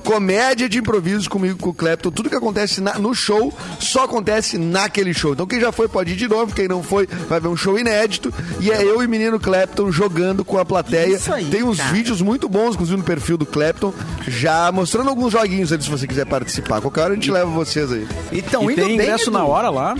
[0.03, 2.11] comédia de improviso comigo, com o Clapton.
[2.11, 5.33] Tudo que acontece na- no show só acontece naquele show.
[5.33, 7.77] Então quem já foi pode ir de novo, quem não foi vai ver um show
[7.77, 8.33] inédito.
[8.59, 10.14] E é eu e menino Clapton jogando
[10.45, 11.07] com a plateia.
[11.15, 11.91] Isso aí, Tem uns cara.
[11.91, 13.93] vídeos muito bons, inclusive no perfil do Clapton,
[14.27, 16.81] já mostrando alguns joguinhos ali se você quiser participar.
[16.81, 18.07] Qualquer hora a gente leva vocês aí.
[18.31, 19.95] Então, e tem ingresso na hora lá?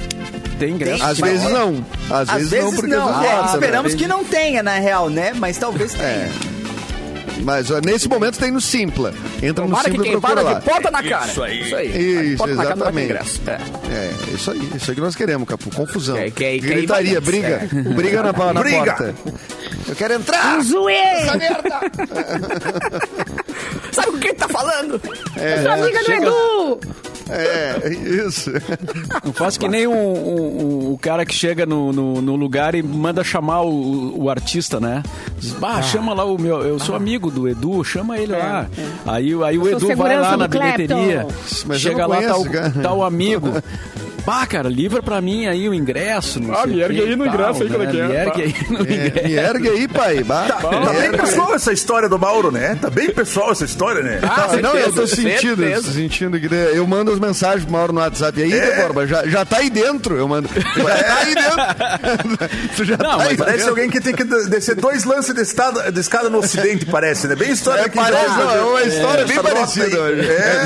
[0.59, 1.03] Tem ingresso.
[1.03, 1.85] Às Mas- vezes não.
[2.09, 3.11] Às, Às vezes, vezes não, porque não.
[3.11, 3.97] não É, gosta, esperamos né?
[3.99, 5.33] que não tenha, na real, né?
[5.33, 6.05] Mas talvez tenha.
[6.05, 6.31] É.
[7.43, 9.13] Mas ó, nesse momento tem no Simpla.
[9.43, 10.59] Entra no Tomara que Simpla e quem procura para lá.
[10.59, 11.25] de porta na cara.
[11.31, 11.61] Isso aí.
[11.61, 12.33] Isso aí.
[12.33, 13.05] Isso, exatamente.
[13.05, 13.41] ingresso.
[13.47, 13.59] É.
[13.93, 15.69] É, isso aí, isso aí que nós queremos, Capu.
[15.75, 16.15] Confusão.
[16.15, 17.69] Que- que- que Gritaria, aí vai- briga.
[17.95, 18.77] Briga na, na Briga.
[18.93, 19.15] porta.
[19.87, 20.61] Eu quero entrar!
[20.63, 20.95] Zoei!
[23.91, 25.01] Sabe com quem tu tá falando?
[25.61, 26.79] Sua amiga do Edu!
[27.29, 27.89] É,
[28.25, 28.51] isso.
[29.23, 32.75] Não faz que nem um, um- um- o cara que chega no, no, no lugar
[32.75, 35.01] e manda chamar o, o artista, né?
[35.39, 36.61] Diz, bah, chama lá o meu.
[36.61, 38.67] Eu sou amigo do Edu, chama ele lá.
[39.05, 41.27] Aí, aí o Edu vai lá na bilheteria.
[41.65, 43.49] Mas chega lá, tá o, tá o amigo.
[44.25, 46.39] Bah, cara, livra pra mim aí o ingresso.
[46.39, 47.75] Não Ah, sei me ergue que aí no tal, ingresso aí, né?
[47.75, 48.07] qual é que é?
[48.07, 49.17] Me ergue aí no ingresso.
[49.19, 50.23] É, me ergue aí, pai.
[50.23, 52.77] Bah, Tá, me tá bem pessoal essa história do Mauro, né?
[52.81, 54.19] Tá bem pessoal essa história, né?
[54.23, 55.91] Ah, não, eu tô sentindo, certeza.
[55.91, 58.39] sentindo que eu mando as mensagens pro Mauro no WhatsApp.
[58.39, 59.07] E aí, É.
[59.07, 60.15] Já, já tá aí dentro.
[60.17, 60.49] Eu mando.
[60.55, 62.85] Já tá aí dentro.
[62.85, 63.69] já Não, tá mas aí Parece dentro.
[63.69, 67.35] alguém que tem que descer dois lances de escada, de escada no ocidente, parece, né?
[67.35, 67.97] Bem história É, aqui.
[67.97, 70.27] parece, não, é uma história bem essa nota parecida hoje.
[70.29, 70.65] É.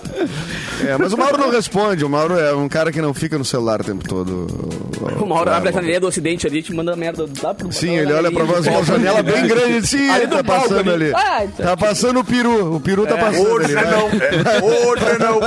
[0.86, 2.04] É, mas o Mauro não responde.
[2.04, 4.46] O Mauro é um cara que não fica no celular o tempo todo.
[5.20, 7.26] Uma hora abre a janelinha do ocidente ali e te manda merda.
[7.40, 9.86] Dá pro, Sim, ele olha pra nós uma janela bem grande.
[9.86, 11.06] Sim, Ali tá passando ali.
[11.06, 11.14] ali.
[11.14, 12.74] Ah, Tá passando o peru.
[12.76, 13.90] O peru tá passando Hoje ali.
[13.90, 15.40] não, é, hoje não.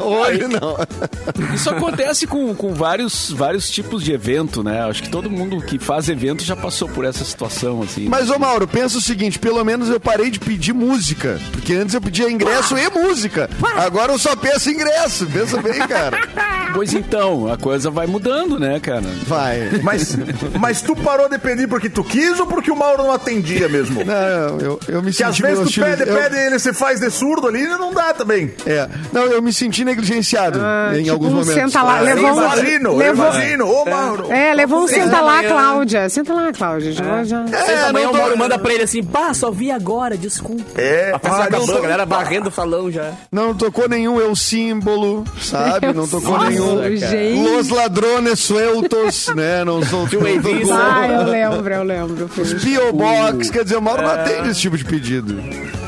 [0.20, 1.54] Hoje não.
[1.54, 4.82] Isso acontece com, com vários, vários tipos de evento, né?
[4.82, 8.08] Acho que todo mundo que faz evento já passou por essa situação, assim.
[8.08, 11.38] Mas, ô Mauro, pensa o seguinte: pelo menos eu parei de pedir música.
[11.52, 13.48] Porque antes eu pedia ingresso e música.
[13.76, 14.34] Agora eu só
[14.70, 15.26] ingresso.
[15.26, 16.18] Pensa bem, cara.
[16.72, 19.02] Pois então, a coisa vai mudando, né, cara?
[19.26, 19.80] Vai.
[19.82, 20.16] Mas,
[20.60, 24.04] mas tu parou de pedir porque tu quis ou porque o Mauro não atendia mesmo?
[24.04, 26.60] Não, eu, eu me Que às senti vezes meio tu hostil- pede, eu- pede, ele
[26.60, 28.54] se faz de surdo ali e não dá também.
[28.64, 28.88] É.
[29.12, 30.60] Não, eu me senti negligenciado
[30.94, 31.54] em tipo alguns um momentos.
[31.72, 33.68] senta lá, É, levou eu um- imagino, eu levou- imagino.
[33.68, 34.32] Ô, Mauro.
[34.32, 35.42] É, levou um senta lá.
[35.42, 36.08] Cláudia.
[36.08, 36.92] Senta lá, Cláudia.
[36.92, 37.46] Já, já.
[37.48, 39.72] Seis É, da manhã não o tô- Mauro manda pra ele assim, pá, só vi
[39.72, 40.80] agora, desculpa.
[40.80, 43.10] É, A festa ah, não acabou, tô- a galera varrendo o salão já.
[43.32, 45.92] Não tocou nenhum eu símbolo, sabe?
[45.92, 46.96] Não tocou Nossa, nenhum.
[46.96, 47.38] gente.
[47.42, 49.64] Los ladrones sueltos, né?
[49.64, 50.00] Não sou.
[50.00, 50.08] Não
[50.42, 50.72] tocou.
[50.74, 52.28] Ah, eu lembro, eu lembro.
[52.28, 52.60] filho.
[52.60, 52.92] P.O.
[52.92, 55.40] Box, quer dizer, o Mauro não atende esse tipo de pedido.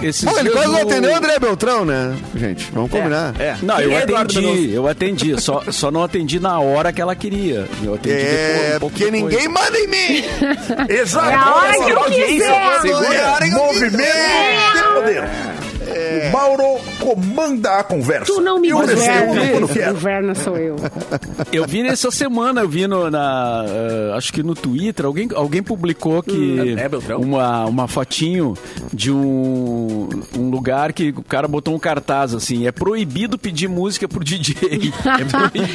[0.03, 2.17] Esses Pô, ele quase não atendeu o André Beltrão, né?
[2.35, 3.35] Gente, vamos combinar.
[3.39, 3.57] É.
[3.63, 4.53] Não, eu Quem é Eduardo Mendonça?
[4.57, 5.41] atendi, eu atendi.
[5.41, 7.69] Só, só não atendi na hora que ela queria.
[7.85, 9.33] Eu atendi depois, É, um pouco porque depois.
[9.33, 10.25] ninguém manda em mim!
[10.89, 11.29] Exato.
[11.31, 12.81] É a hora que eu quiser.
[12.81, 13.15] segura.
[13.15, 15.29] É a hora que eu Movimento de poder.
[16.29, 18.27] O Mauro comanda a conversa.
[18.33, 19.93] Tu não me governa.
[19.93, 20.77] Governa sou eu.
[21.53, 25.63] Eu vi nessa semana, eu vi no, na, eh, acho que no Twitter, alguém, alguém
[25.63, 27.21] publicou que é, Beltrão?
[27.21, 28.55] uma, uma fotinho
[28.93, 34.09] de um, um lugar que o cara botou um cartaz assim, é proibido pedir música
[34.09, 34.93] pro DJ.
[35.21, 35.69] É proibido.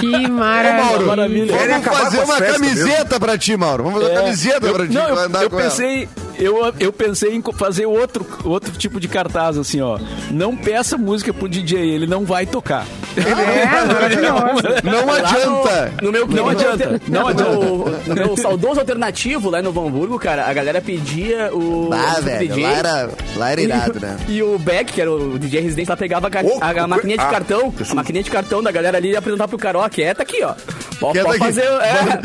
[0.00, 0.84] Que Ô, maravilha.
[0.84, 1.56] Mauro, Maravilha.
[1.56, 3.84] Querem vamos fazer uma festas camiseta pra ti, Mauro.
[3.84, 4.92] Vamos fazer uma É, camiseta eu, pra ti.
[4.94, 5.70] não, pra eu, andar eu com ela.
[5.70, 9.98] pensei, eu, eu pensei em fazer outro, outro tipo de cartaz, assim, ó.
[10.30, 12.86] Não peça música pro DJ, ele não vai tocar.
[13.16, 14.82] É, maravilhoso.
[14.82, 15.92] Não Lá adianta.
[16.00, 17.54] No, no meu Não adianta, não adianta.
[17.54, 21.90] No, no meu saudoso alternativo lá Novo Hamburgo, cara, a galera pedia o.
[21.92, 24.16] Ah, velho, DJ, lá era, lá era irado, né?
[24.28, 27.24] E o Beck, que era o DJ residente, lá pegava a, a, a maquininha de
[27.24, 30.22] ah, cartão, a maquininha de cartão da galera ali e apresentava pro cara, ó, quieta
[30.22, 30.54] aqui, ó.
[30.98, 31.64] Pode, fazer.
[31.64, 32.20] É,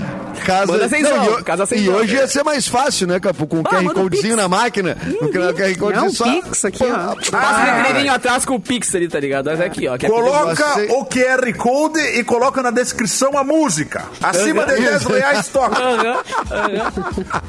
[0.46, 3.48] Casa, Não, e casa sem e hoje ia ser mais fácil, né, Capu?
[3.48, 4.98] Com o Ah, QR Codezinho na máquina.
[5.22, 6.24] No QR Code Não, só.
[6.26, 7.16] Pix aqui, ó.
[7.32, 9.50] Passa o pequenininho atrás com o Pix ali, tá ligado?
[9.50, 9.98] Mas aqui, ó.
[9.98, 14.04] que é Coloca o QR Code e coloca na descrição a música.
[14.22, 15.78] Acima de 10 reais toca.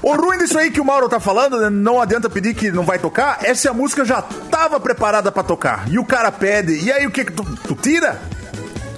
[0.03, 2.85] O ruim disso aí que o Mauro tá falando, né, não adianta pedir que não
[2.85, 5.85] vai tocar, é se a música já tava preparada pra tocar.
[5.91, 8.21] E o cara pede, e aí o que que tu, tu tira?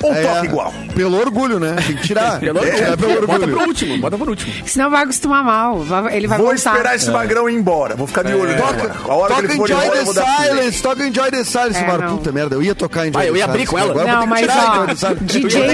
[0.03, 0.75] Ou É, toca igual?
[0.95, 1.77] Pelo orgulho, né?
[1.87, 2.39] Tem que tirar.
[2.41, 2.97] Pelo É, orgulho.
[2.97, 3.57] pelo Bota orgulho.
[3.57, 4.53] pro último, bota por último.
[4.67, 5.85] Senão vai acostumar mal.
[6.11, 6.73] Ele vai Vou voltar.
[6.73, 7.95] esperar esse magrão ir embora.
[7.97, 8.95] Vou ficar de olho nele agora.
[9.09, 10.25] A hora que Toca ele for Enjoy embora, eu the.
[10.47, 11.91] Silence, toca Enjoy the Silence, É.
[12.09, 13.51] Puta merda, eu ia tocar Enjoy Ah, eu the ia Silence.
[13.51, 13.91] abrir com ela.
[13.91, 15.07] Agora eu Não, vou ter que mas tirar ó, the Silence.
[15.21, 15.69] Eu DJ, que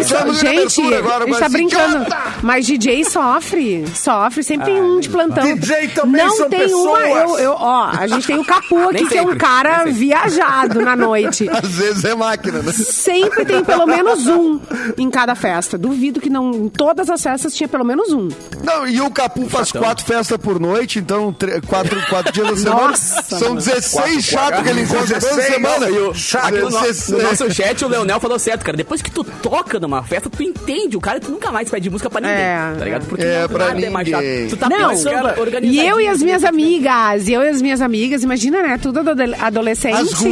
[0.75, 2.07] gente, agora, a gente mas tá brincando,
[2.43, 5.45] mas DJ sofre, sofre, sempre tem um de plantão.
[5.55, 9.07] DJ também Não são tem uma, eu, eu, ó, a gente tem o Capu aqui,
[9.07, 11.49] que é um cara viajado na noite.
[11.53, 12.73] Às vezes é máquina, né?
[12.73, 14.61] Sempre tem pelo menos um
[14.97, 15.77] em cada festa.
[15.77, 18.29] Duvido que não, em todas as festas tinha pelo menos um.
[18.63, 21.35] Não, e o Capu faz quatro festas por noite, então
[21.67, 22.89] quatro, quatro dias da semana.
[22.89, 23.61] Nossa, São mano.
[23.61, 25.89] 16 chatos que ele encontra toda 16, semana.
[25.91, 27.09] e o chato- Aqui no, no- 16.
[27.23, 28.77] no nosso chat, o Leonel falou certo, cara.
[28.77, 32.09] Depois que tu toca numa festa, tu entende o cara, tu nunca mais pede música
[32.11, 32.37] pra ninguém.
[32.37, 33.07] É, tá ligado?
[33.07, 34.21] Porque é, não, pra nada é mais chato.
[34.23, 34.49] ninguém.
[34.49, 35.17] Tu tá Não, pensando
[35.63, 38.79] E eu e as minhas amigas, e eu e as minhas amigas, imagina, né?
[38.81, 39.95] Tudo ado- adolescente.
[39.97, 40.27] As gu-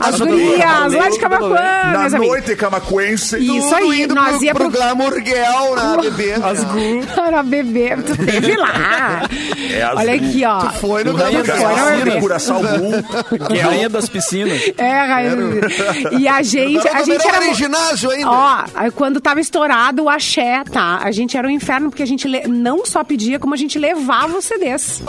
[0.00, 1.60] As as gurias, gu- lá de Camacuã,
[1.92, 3.15] Na noite camacuense.
[3.16, 4.02] Isso aí.
[4.02, 6.34] indo nós pro, ia pro pro- Glamour Girl na bebê.
[7.26, 9.22] Era bebê, tu teve lá.
[9.70, 9.98] É azul.
[9.98, 10.60] Olha aqui, ó.
[10.72, 12.14] Foi no Tu Glamour foi Girl.
[12.14, 12.60] na Curaçao.
[13.48, 14.60] Que é a rainha das piscinas.
[14.78, 15.36] É, Rainha.
[16.18, 17.46] E a gente, a gente era.
[17.46, 18.30] em ginásio ainda.
[18.30, 21.00] Ó, aí quando tava estourado o axé, tá?
[21.02, 24.36] A gente era um inferno porque a gente não só pedia, como a gente levava
[24.38, 25.02] os CDs.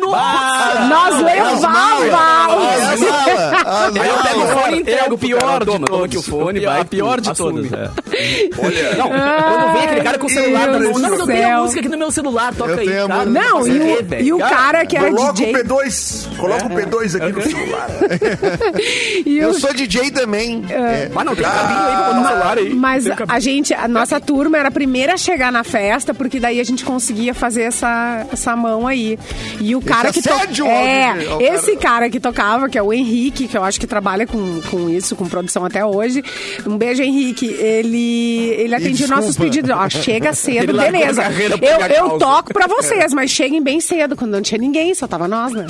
[0.00, 0.80] Nossa!
[0.88, 1.70] Nós levávamos!
[3.64, 5.64] Aí eu pego o fone e entrego É o pior cara.
[5.64, 5.70] de
[6.04, 6.26] aqui o todos.
[6.26, 6.80] fone, O pior- vai.
[6.80, 7.68] a pior de assume.
[7.68, 7.72] todas.
[7.72, 7.90] é.
[8.96, 11.80] Não, quando vem aquele cara com o celular, tá do não, eu tenho a música
[11.80, 13.24] aqui no meu celular, toca Eu aí, tenho cara.
[13.26, 15.54] Não, e o, e o cara que era Coloca DJ.
[15.54, 16.36] o P2.
[16.36, 17.88] Coloca o P2 aqui no celular.
[19.26, 20.64] E Eu o- sou DJ também.
[20.68, 21.08] É.
[21.12, 22.74] Mas não, tem um cabinho aí pra botar o celular aí.
[22.74, 26.60] Mas a gente, a nossa turma era a primeira a chegar na festa, porque daí
[26.60, 29.18] a gente conseguia fazer essa, essa mão aí.
[29.60, 32.92] E o cara que to- assédio É, ao esse cara que tocava, que é o
[32.92, 36.22] Henrique, que eu acho que trabalha com, com isso, com produção até hoje.
[36.66, 37.46] Um beijo, Henrique.
[37.46, 39.20] Ele, ele atendia desculpa.
[39.20, 39.70] nossos pedidos.
[39.70, 41.22] Ó, chega cedo, beleza.
[41.60, 45.26] Eu, eu toco pra vocês, mas cheguem bem cedo, quando não tinha ninguém, só tava
[45.28, 45.66] nós, né?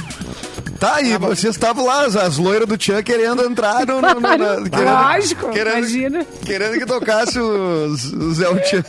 [0.80, 4.00] Tá aí, vocês estavam lá, as, as loiras do Tchan querendo entrar no.
[4.00, 4.20] no, no-
[4.60, 6.26] no- querendo, Lógico, querendo, imagina.
[6.44, 8.82] Querendo que tocasse os, o Zé o Tchan.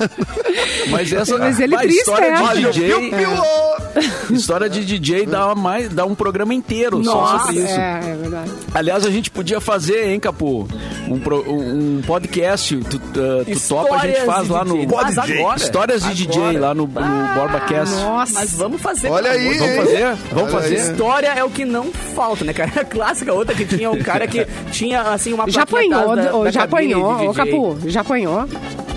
[0.89, 2.53] Mas essa Mas ele a triste, história é.
[2.55, 4.35] de DJ, Piu, piu.
[4.35, 7.73] história de DJ dá, mais, dá um programa inteiro só Nossa, sobre isso.
[7.73, 8.51] é, é verdade.
[8.73, 10.67] Aliás, a gente podia fazer, hein, Capu?
[11.09, 14.77] Um, pro- um podcast, tu, uh, tu topa, a gente faz lá no...
[14.77, 14.87] DJ.
[14.95, 15.57] Mas agora.
[15.57, 16.59] Histórias de DJ Agora.
[16.59, 17.95] lá no, no BorbaCast.
[17.95, 18.33] Nossa.
[18.33, 19.09] Mas vamos fazer.
[19.09, 20.15] Olha aí, Vamos fazer?
[20.31, 20.75] Vamos Olha fazer?
[20.77, 20.91] aí.
[20.91, 21.80] História é o que não
[22.15, 22.71] falta, né, cara?
[22.81, 26.43] A clássica outra que tinha um cara que tinha, assim, uma Já apanhou, da- ô,
[26.43, 27.33] da já apanhou, ô.
[27.33, 28.45] Capu, já apanhou.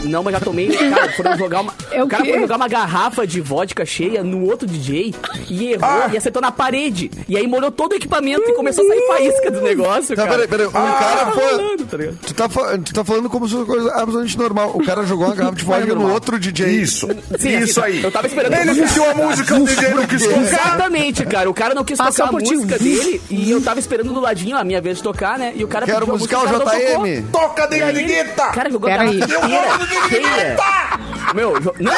[0.04, 0.68] Não, mas já tomei.
[0.68, 1.72] Cara, foram jogar uma.
[1.90, 5.14] É o cara foi jogar uma garrafa de vodka cheia no outro DJ
[5.48, 6.10] e errou Ah.
[6.12, 7.08] e acertou na parede.
[7.28, 10.48] E aí molhou todo o equipamento e começou a sair faísca do negócio, Tá, peraí,
[10.48, 10.66] peraí.
[10.66, 11.52] O Ah, cara foi.
[11.52, 11.96] rolando, tá?
[12.26, 12.48] Tu tá,
[12.84, 14.72] tu tá falando como se fosse uma coisa absolutamente normal.
[14.74, 16.14] O cara jogou uma garrafa de vodka no normal.
[16.14, 16.66] outro DJ.
[16.82, 17.06] Isso.
[17.38, 18.02] Sim, Isso assim, aí.
[18.02, 20.40] eu tava esperando Ele pediu a música, o DJ não quis tocar.
[20.42, 21.48] Exatamente, cara.
[21.50, 22.54] O cara não quis Passou tocar a por ti.
[22.78, 25.52] Música dele e eu tava esperando do ladinho a minha vez de tocar, né?
[25.54, 26.70] E o cara Quero musical música.
[26.78, 27.26] JM.
[27.32, 28.46] Toca, E aí, Guetta.
[28.48, 30.56] cara jogou a garrafa inteira.
[31.34, 31.92] Meu, jo- não,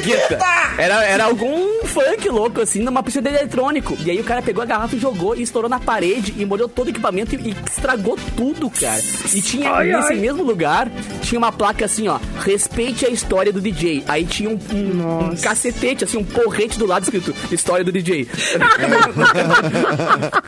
[0.00, 0.38] Guetta.
[0.78, 3.96] Era, era algum funk louco, assim, numa pista de eletrônico.
[4.04, 6.68] E aí o cara pegou a garrafa e jogou e estourou na parede e molhou
[6.68, 9.00] todo o equipamento e, e estragou tudo, cara.
[9.32, 10.90] E tinha, nesse mesmo lugar,
[11.22, 14.04] tinha uma placa assim, ó, respeite a história do DJ.
[14.08, 18.28] Aí tinha um, um, um cacetete, assim, um porrete do lado escrito, história do DJ.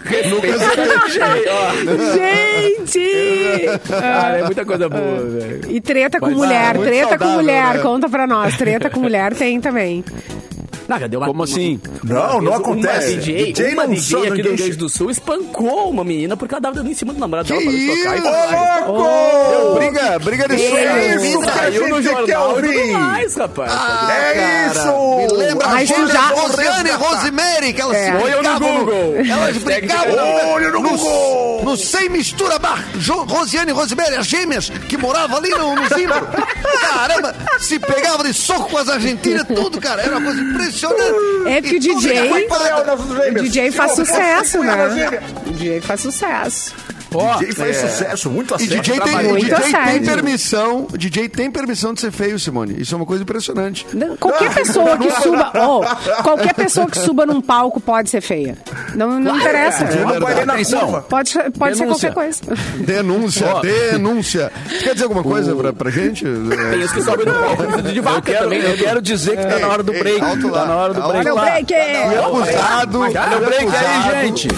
[0.04, 1.72] respeite a DJ, ó.
[2.14, 3.78] Gente!
[3.88, 5.70] Cara, é muita coisa boa, velho.
[5.70, 7.80] E treta com Mas, mulher, ah, muito treta com saudável, mulher, né?
[7.80, 8.56] conta pra nós.
[8.56, 10.04] Treta com mulher tem também.
[10.88, 11.80] Não, já deu uma, Como assim?
[12.02, 13.16] Não, não Uma acontece.
[13.16, 16.54] DJ, DJ uma não DJ aqui do Rio Grande do Sul espancou uma menina porque
[16.54, 18.16] ela tava dando em cima do namorado dela pra Que tocar.
[18.16, 19.74] E Ô, louco!
[19.78, 21.24] Briga, briga de É sonho.
[21.24, 22.92] isso que a gente quer ouvir.
[22.92, 23.72] mais, rapaz.
[23.72, 23.74] É
[24.34, 25.16] Cara, isso!
[25.16, 28.04] Me lembra Mas a já- Rosiane Rosemary, que elas É.
[28.04, 29.14] se Olho no brigavam Google.
[29.30, 31.62] Elas brigavam Olho no Google.
[31.64, 32.84] no Sem Mistura Bar.
[33.28, 36.26] Rosiane e Rosemary, as gêmeas, que moravam ali no, no Zimbro.
[36.80, 40.02] Caramba, se pegavam de soco com as argentinas, tudo, cara.
[40.02, 40.73] Era uma coisa impressionante.
[41.46, 42.94] É que o DJ culpada.
[42.94, 45.20] O DJ faz sucesso, né?
[45.46, 46.74] O DJ faz sucesso.
[47.18, 48.70] Ó, DJ faz sucesso, muito E acesso.
[48.70, 52.80] DJ tem, Muito DJ tem permissão, DJ tem permissão de ser feio, Simone.
[52.80, 53.86] Isso é uma coisa impressionante.
[53.92, 58.56] Não, Qualquer pessoa que suba, oh, qualquer pessoa que suba num palco pode ser feia.
[58.94, 59.84] Não, não interessa.
[59.84, 60.80] Não vai ler na Atenção.
[60.80, 61.02] curva.
[61.02, 62.40] Pode, pode ser qualquer coisa.
[62.78, 63.60] Denúncia, Ó.
[63.60, 64.52] denúncia.
[64.68, 66.24] Você quer dizer alguma coisa pra, pra gente?
[66.24, 68.72] Tem os que sobem no palco de eu vaca quero, também, né?
[68.72, 70.20] eu quero dizer que tá na hora do Ei, break.
[70.20, 70.60] alto lá.
[70.60, 71.16] Tá na hora do break.
[71.18, 71.72] Olha o break!
[73.18, 74.48] Olha o break aí, gente.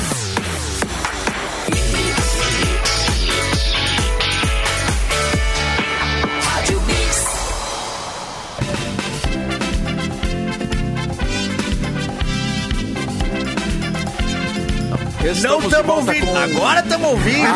[15.42, 16.26] Não Estamos ouvindo.
[16.26, 17.46] com- Agora estamos ouvindo.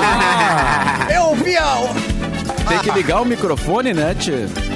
[1.15, 1.77] Eu ouvi a...
[2.69, 4.33] Tem que ligar o microfone, né, Tchê?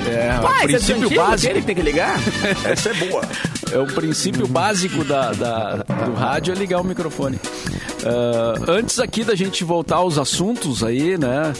[0.08, 1.54] É, o Pai, esse é princípio antigo, básico.
[1.54, 2.16] que tem que ligar?
[2.64, 3.22] Essa é boa.
[3.72, 7.38] É o princípio básico da, da- do rádio é ligar o microfone.
[8.04, 11.52] Ah, antes aqui da gente voltar aos assuntos aí, né?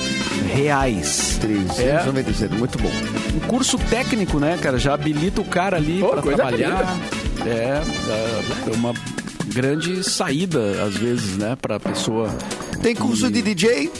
[0.53, 1.37] reais.
[1.39, 2.91] 397, muito bom.
[3.35, 4.77] Um curso técnico, né, cara?
[4.77, 6.97] Já habilita o cara ali pra coisa trabalhar.
[7.45, 7.81] É,
[8.69, 8.93] é uma
[9.47, 12.29] grande saída, às vezes, né, pra pessoa.
[12.81, 13.91] Tem curso de DJ?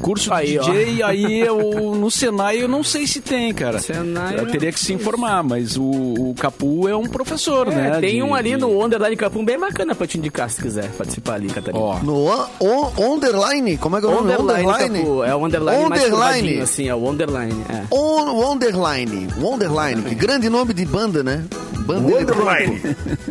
[0.00, 0.62] Curso Aí, de ó.
[0.64, 3.78] DJ, aí eu, no Senai eu não sei se tem, cara.
[3.78, 8.00] Senai eu teria que se informar, mas o, o Capu é um professor, É, né?
[8.00, 10.90] tem de- um ali de- no Underline Capum bem bacana pra te indicar se quiser
[10.92, 11.82] participar ali, Catarina.
[11.82, 12.26] Ó, No
[12.60, 13.76] on- underline?
[13.78, 14.32] Como é que é o nome?
[14.32, 14.66] Underline,
[15.00, 16.10] Capu, é o Underline mais Underline.
[16.10, 17.82] curvadinho, assim, é o Underline, é.
[17.94, 19.28] On, Wonderline.
[19.38, 20.02] Wonderline.
[20.02, 21.44] Que grande nome de banda, né?
[21.86, 22.80] Banda Wonderline.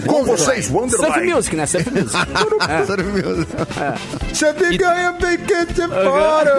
[0.06, 1.34] Com vocês, Surf Wonderline.
[1.34, 1.66] Music, né?
[1.66, 2.14] Surf Music.
[2.70, 2.86] É.
[2.86, 3.46] Sério mesmo.
[4.32, 6.54] Você fica aí, pequete fora,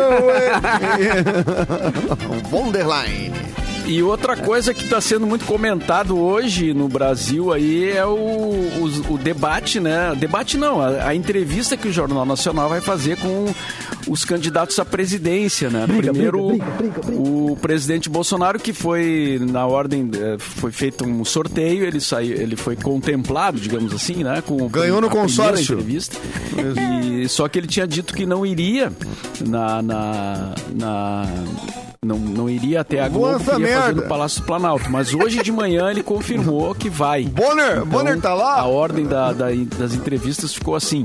[2.50, 3.53] Wonderline.
[3.86, 9.12] E outra coisa que está sendo muito comentado hoje no Brasil aí é o, o,
[9.14, 10.14] o debate, né?
[10.16, 13.44] Debate não, a, a entrevista que o Jornal Nacional vai fazer com
[14.08, 15.86] os candidatos à presidência, né?
[15.86, 16.58] Primeiro,
[17.12, 22.56] o presidente Bolsonaro, que foi na ordem, eh, foi feito um sorteio, ele saiu, ele
[22.56, 24.42] foi contemplado, digamos assim, né?
[24.46, 25.74] Com Ganhou no consórcio.
[25.74, 26.16] entrevista.
[27.22, 28.90] E, só que ele tinha dito que não iria
[29.46, 29.82] na.
[29.82, 31.26] na, na-
[32.04, 34.90] não, não iria até a Globo, Nossa, queria fazer no Palácio do Planalto.
[34.90, 37.24] Mas hoje de manhã ele confirmou que vai.
[37.24, 38.60] Bonner, Bonner tá lá?
[38.60, 41.04] A ordem da- da- das entrevistas ficou assim.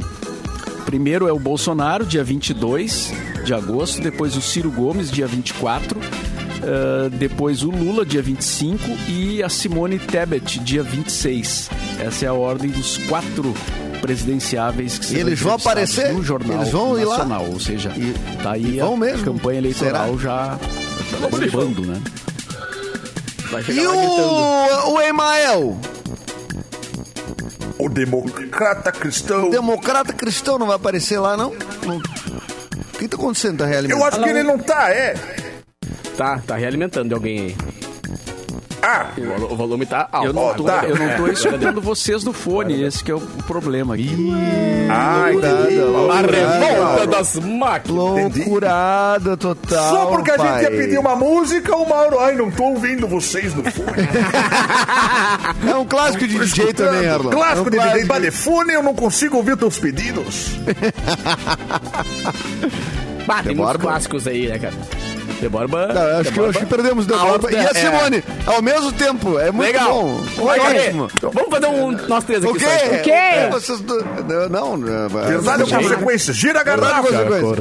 [0.85, 3.13] Primeiro é o Bolsonaro, dia 22
[3.45, 4.01] de agosto.
[4.01, 5.99] Depois o Ciro Gomes, dia 24.
[6.63, 8.83] ah, depois o Lula, dia 25.
[9.07, 11.69] E a Simone Tebet, dia 26.
[11.99, 13.53] Essa é a ordem dos quatro
[14.01, 16.13] presidenciáveis que serão Eles vão aparecer?
[16.13, 17.17] no Jornal Eles vão ir lá?
[17.19, 17.45] Nacional.
[17.51, 19.25] Ou seja, E- tá aí a mesmo?
[19.25, 20.57] campanha eleitoral já
[21.17, 22.01] bombando, né?
[23.67, 25.79] E o, o Emael?
[27.79, 29.49] O democrata cristão.
[29.49, 31.53] Democrata cristão não vai aparecer lá, não?
[31.85, 31.97] não.
[31.97, 33.59] O que tá acontecendo?
[33.59, 34.05] Tá Eu realimentando?
[34.05, 35.15] acho que ele não tá, é.
[36.17, 37.55] Tá, tá realimentando de alguém aí.
[38.81, 40.27] Ah, O volu- o volume tá alto.
[40.27, 40.83] Eu não, tô, tá.
[40.85, 44.09] eu não tô escutando vocês no fone, esse que é o problema aqui.
[44.89, 45.79] ai, entendi.
[46.11, 47.97] A revolta das máquinas.
[47.97, 49.89] Loucurada total.
[49.95, 53.53] Só porque a gente ia pedir uma música, o Mauro, ai, não tô ouvindo vocês
[53.53, 54.07] no fone.
[55.69, 57.29] É um clássico de DJ também, Erlon.
[57.31, 58.05] Clássico é um de DJ.
[58.07, 58.37] clássico.
[58.37, 60.51] Fone, eu não consigo ouvir teus pedidos.
[63.25, 64.73] Bah, tem muitos clássicos aí, né, cara?
[65.39, 65.87] De Borba.
[66.19, 67.63] Acho, De que, eu acho que perdemos o Alto, Deborah.
[67.63, 67.73] E a é.
[67.73, 69.39] Simone, ao mesmo tempo.
[69.39, 69.91] É muito Legal.
[69.93, 70.45] bom.
[70.45, 71.07] Vai, ótimo.
[71.21, 72.51] Vamos fazer um nós três aqui.
[72.51, 72.65] O quê?
[72.65, 72.95] só.
[72.95, 73.11] O quê?
[73.11, 74.05] É, Vocês do...
[74.49, 75.09] Não, não.
[75.09, 76.33] Verdade ou consequência?
[76.33, 77.07] Gira a garrafa.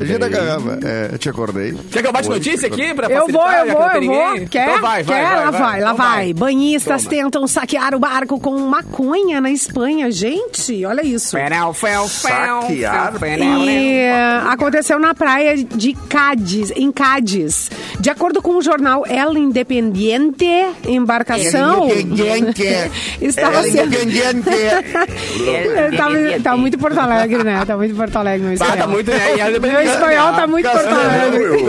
[0.05, 0.79] Gira a garrafa.
[0.85, 1.77] É, eu te acordei.
[1.91, 4.49] Quer que eu bate notícia aqui pra Eu vou, eu vou, eu vou.
[4.49, 4.69] Quer?
[4.69, 5.25] Então vai, vai, Quer?
[5.25, 5.81] vai, lá vai.
[5.81, 6.35] lá Então vai.
[6.35, 7.11] Banhistas Toma.
[7.17, 10.11] tentam saquear o barco com maconha na Espanha.
[10.11, 11.31] Gente, olha isso.
[11.31, 13.15] Fel, fel, fel, Saquear.
[13.23, 17.68] E eh, aconteceu na praia de Cádiz, em Cádiz.
[18.01, 20.47] De acordo com o jornal El Independiente,
[20.87, 22.63] embarcação Independiente.
[23.21, 23.87] estava El sendo...
[23.95, 24.51] Independiente.
[25.97, 26.07] tá,
[26.43, 27.63] tá muito Porto Alegre, né?
[27.67, 28.77] Tá muito Porto Alegre meu Ah, espanhol.
[28.79, 29.59] tá muito, né?
[29.61, 31.65] Meu espanhol tá muito Porto Alegre.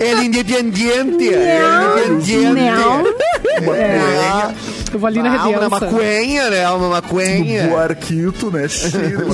[0.00, 1.30] El Independiente.
[1.30, 2.60] Não, El Independiente.
[2.60, 3.74] não.
[3.74, 4.54] É,
[4.96, 6.68] eu vou ali na Ah, uma maconha, né?
[6.70, 7.68] Uma maconha.
[7.68, 8.66] Buarquito, né?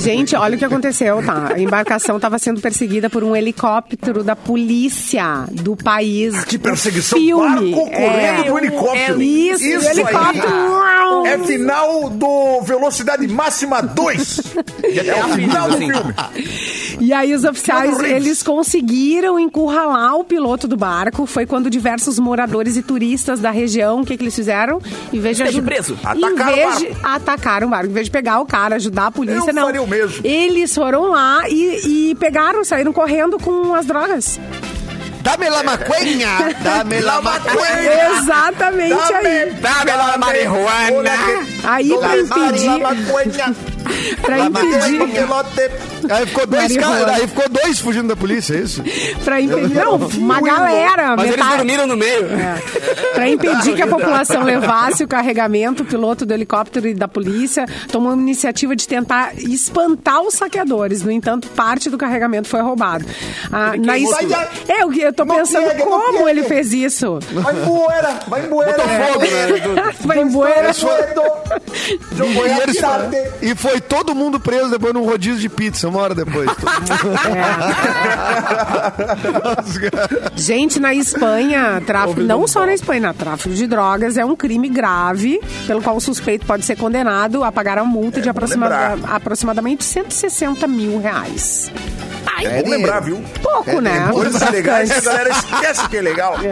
[0.01, 1.53] Gente, olha o que aconteceu, tá?
[1.55, 6.45] A embarcação estava sendo perseguida por um helicóptero da polícia do país.
[6.45, 7.19] Que perseguição.
[7.19, 7.73] Filme.
[7.73, 9.23] Barco correndo do helicóptero.
[9.23, 10.83] Isso, do helicóptero.
[11.25, 14.41] aí É final do Velocidade Máxima 2.
[14.85, 15.91] É o final do assim.
[15.91, 16.15] filme.
[17.05, 21.27] E aí os oficiais, eles conseguiram encurralar o piloto do barco.
[21.27, 24.81] Foi quando diversos moradores e turistas da região, o que, que eles fizeram?
[25.13, 25.93] Em vez de ajudar, preso.
[25.93, 29.09] em Atacaram o vez de atacaram o barco, em vez de pegar o cara, ajudar
[29.09, 29.67] a polícia, Eu não.
[29.67, 30.25] faria o mesmo.
[30.25, 34.41] Eles foram lá e, e pegaram, saíram correndo com as drogas.
[35.21, 36.29] Dame la maconha.
[36.65, 38.19] Dame la maconha.
[38.19, 39.51] Exatamente aí.
[39.53, 41.11] Dame la marihuana.
[41.65, 43.74] Aí pra impedir,
[44.23, 44.99] pra impedir,
[46.11, 48.83] Aí ficou dois caras, aí ficou dois fugindo da polícia, é isso?
[49.25, 52.29] pra impedir, não, uma galera, Mas eles metade, dormiram no meio.
[53.15, 57.65] Para impedir que a população levasse o carregamento, o piloto do helicóptero e da polícia
[57.91, 61.03] tomou a iniciativa de tentar espantar os saqueadores.
[61.03, 63.05] No entanto, parte do carregamento foi roubado.
[63.51, 64.11] Ah, na es-
[64.69, 67.19] É, eu, eu tô pensando pega, como ele fez isso.
[67.33, 68.73] Vai embora, vai embora.
[68.75, 69.95] Fogo, né?
[70.01, 70.19] Vai
[72.63, 72.77] eles
[73.43, 76.49] e foi foi todo mundo preso depois num rodízio de pizza, uma hora depois.
[80.37, 84.69] Gente, na Espanha, tráfico, não só na Espanha, na tráfico de drogas é um crime
[84.69, 89.17] grave, pelo qual o suspeito pode ser condenado a pagar a multa de aproximada- lembrar.
[89.17, 91.73] aproximadamente 160 mil reais.
[92.43, 93.23] É bom lembrar, viu?
[93.43, 94.07] Pouco, É, né?
[94.09, 94.53] é Coisas Bastante.
[94.53, 96.37] legais que a galera esquece que é legal.
[96.43, 96.49] É.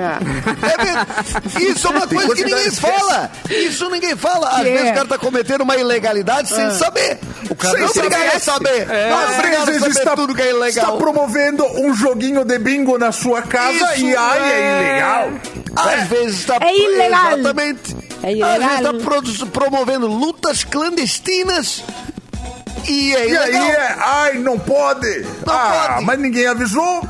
[1.58, 1.62] É.
[1.62, 3.30] Isso é uma coisa que ninguém fala.
[3.50, 4.48] Isso ninguém fala.
[4.50, 4.90] Às vezes é?
[4.92, 7.11] o cara tá cometendo uma ilegalidade sem saber.
[7.50, 8.86] O cara Sem não é saber.
[8.86, 10.98] Não é Às obrigado a saber está, tudo que é está ilegal.
[10.98, 14.90] promovendo um joguinho de bingo na sua casa Isso e ai, é é.
[14.90, 15.30] ilegal.
[15.76, 16.58] Às vezes está...
[16.60, 17.38] É ilegal.
[17.38, 17.96] Exatamente.
[18.22, 18.50] É ilegal.
[18.50, 21.82] Às vezes está promovendo lutas clandestinas
[22.88, 25.20] e é E aí é, ai, não pode.
[25.46, 26.04] Não ah, pode.
[26.04, 27.02] mas ninguém avisou.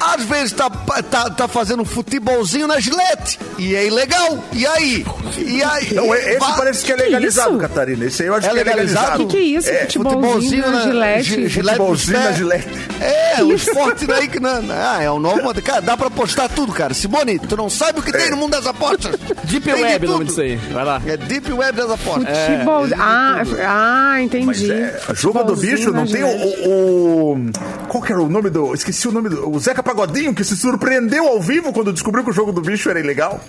[0.00, 4.42] Às vezes tá, tá, tá fazendo um futebolzinho na gilete e é ilegal.
[4.52, 5.04] E aí?
[5.38, 5.94] E aí?
[5.94, 7.58] Não, é- esse Va- parece que é Que legalizado, isso?
[7.58, 8.04] Catarina.
[8.06, 9.06] Esse aí eu acho É que é legalizado?
[9.18, 9.26] legalizado.
[9.28, 9.68] Que que é isso?
[9.70, 11.22] É, Futebolzinho na gilete.
[11.24, 12.68] gi- gilete Futebolzinho nos na gilete.
[13.00, 14.62] É, o esporte daí que não.
[14.70, 15.40] Ah, é o novo.
[15.62, 16.94] Cara, dá pra postar tudo, cara.
[16.94, 19.14] Simone, tu não sabe o que tem no mundo das apostas.
[19.44, 20.28] Deep Tem de Web, o nome tudo.
[20.28, 20.56] disso aí.
[20.56, 21.02] Vai lá.
[21.06, 22.38] É Deep Web das apostas.
[22.38, 22.86] Futebol.
[22.98, 24.72] Ah, ah, Mas entendi.
[24.72, 27.50] é, jogo do Futebolzinho bicho não tem o, o, o-
[27.88, 28.74] Qual que era o nome do.
[28.74, 29.48] Esqueci o nome do.
[29.50, 32.88] O Zeca Pagodinho, que se surpreendeu ao vivo quando descobriu que o jogo do bicho
[32.88, 33.40] era ilegal.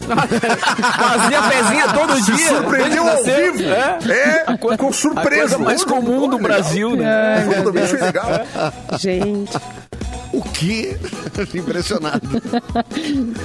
[0.00, 2.48] Fazia pezinha todo Se dia.
[2.48, 3.52] surpreendeu ao nascer.
[3.52, 3.68] vivo.
[3.70, 3.98] É.
[4.50, 5.56] É, com A surpresa.
[5.56, 6.40] coisa mais O jogo comum do é legal.
[6.40, 7.46] Brasil, né?
[7.46, 8.28] O jogo do bicho é legal.
[8.98, 9.56] Gente.
[10.32, 10.96] O quê?
[11.54, 12.42] Impressionado.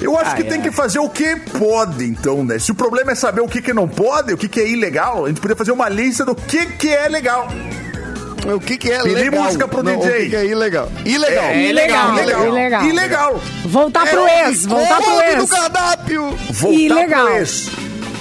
[0.01, 2.57] Eu acho que tem que fazer o que pode, então, né?
[2.57, 5.25] Se o problema é saber o que, que não pode, o que, que é ilegal,
[5.25, 7.47] a gente podia fazer uma lista do que, que é legal.
[8.55, 9.43] O que, que é Pedir legal?
[9.43, 10.09] música pro Não, DJ.
[10.09, 10.91] O que, que é ilegal?
[11.05, 11.43] Ilegal.
[11.45, 12.13] É, Ilegal.
[12.13, 12.47] ilegal.
[12.47, 12.83] Ilegal.
[12.85, 13.41] Ilegal.
[13.65, 14.65] Voltar É pro ex.
[14.65, 15.49] Voltar pro incômodo do ex.
[15.49, 16.37] cardápio.
[16.51, 17.25] Voltar Ilegal.
[17.27, 17.69] pro ex.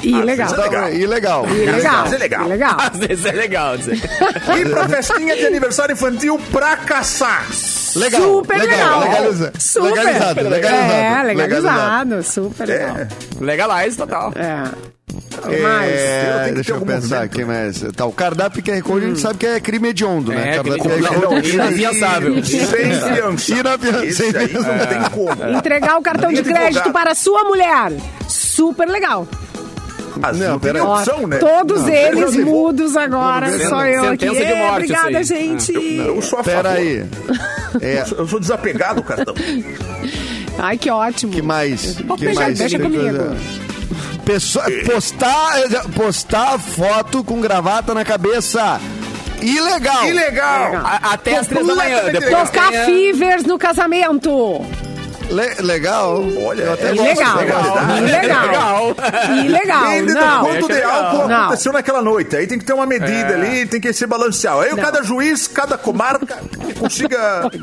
[0.02, 0.46] Ilegal.
[0.46, 0.92] Às vezes é legal.
[0.94, 1.46] Ilegal.
[1.48, 2.02] Ilegal.
[2.02, 2.44] Mas é legal.
[2.46, 2.76] Ilegal.
[2.78, 3.94] Às vezes é legal dizer.
[4.58, 7.46] Ir pra festinha de aniversário infantil pra caçar.
[7.96, 8.20] Legal.
[8.22, 9.00] Super legal.
[9.00, 9.88] Legaliza- Super.
[9.90, 10.48] Legalizado.
[10.48, 10.92] Legalizado.
[10.92, 12.22] É, legalizado.
[12.22, 12.96] Super legal.
[12.98, 13.08] É.
[13.40, 14.32] Legalize total.
[14.36, 14.97] É.
[15.42, 15.90] Que mais?
[15.92, 19.20] É, deixa ter eu algum pensar aqui, mas tá, o cardápio QR Code a gente
[19.20, 20.40] sabe que é crime hediondo, né?
[20.52, 21.26] É, cardápio crime QR hediondo.
[21.28, 21.48] Code.
[21.56, 22.44] Não, inafiançável.
[22.44, 24.72] Sem fiança.
[24.72, 25.56] Não tem como.
[25.56, 27.92] Entregar o cartão de crédito para sua mulher.
[28.28, 29.26] Super legal.
[30.20, 31.36] Mas Não, não, tem pera opção, né?
[31.38, 33.50] Todos Não, eles eu vou- mudos agora.
[33.52, 33.68] Ver.
[33.68, 34.24] Só eu aqui.
[34.26, 35.46] É, morte, obrigada, isso aí.
[35.48, 35.72] gente.
[35.96, 36.76] Eu sou a Pera favor.
[36.78, 37.04] aí.
[37.80, 39.34] É, Eu sou- Eu sou desapegado, cartão.
[40.58, 41.32] Ai, que ótimo.
[41.32, 41.96] que mais?
[42.18, 42.58] Que mais?
[42.58, 43.16] deixa Tem comigo.
[44.28, 45.54] Pessoa- postar,
[45.96, 48.78] postar foto com gravata na cabeça.
[49.40, 50.04] Ilegal.
[50.04, 50.76] Ilegal.
[50.84, 52.00] A- Até as três da manhã.
[52.28, 54.60] Tocar fivers no casamento.
[55.30, 56.22] Le- legal.
[56.44, 57.10] Olha, eu até é gosto.
[57.10, 57.36] Ilegal.
[57.38, 57.64] legal.
[57.98, 58.46] Ilegal.
[58.46, 58.94] Legal.
[59.46, 59.82] Ilegal.
[59.84, 60.44] Depende do Não.
[60.44, 61.04] quanto de legal.
[61.04, 61.36] álcool Não.
[61.46, 62.36] aconteceu naquela noite.
[62.36, 64.60] Aí tem que ter uma medida ali, tem que ser balanceado.
[64.60, 64.76] Aí Não.
[64.78, 66.38] cada juiz, cada comarca
[66.78, 67.48] consiga.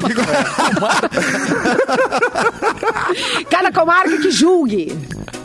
[3.50, 4.98] Cada comarca que julgue.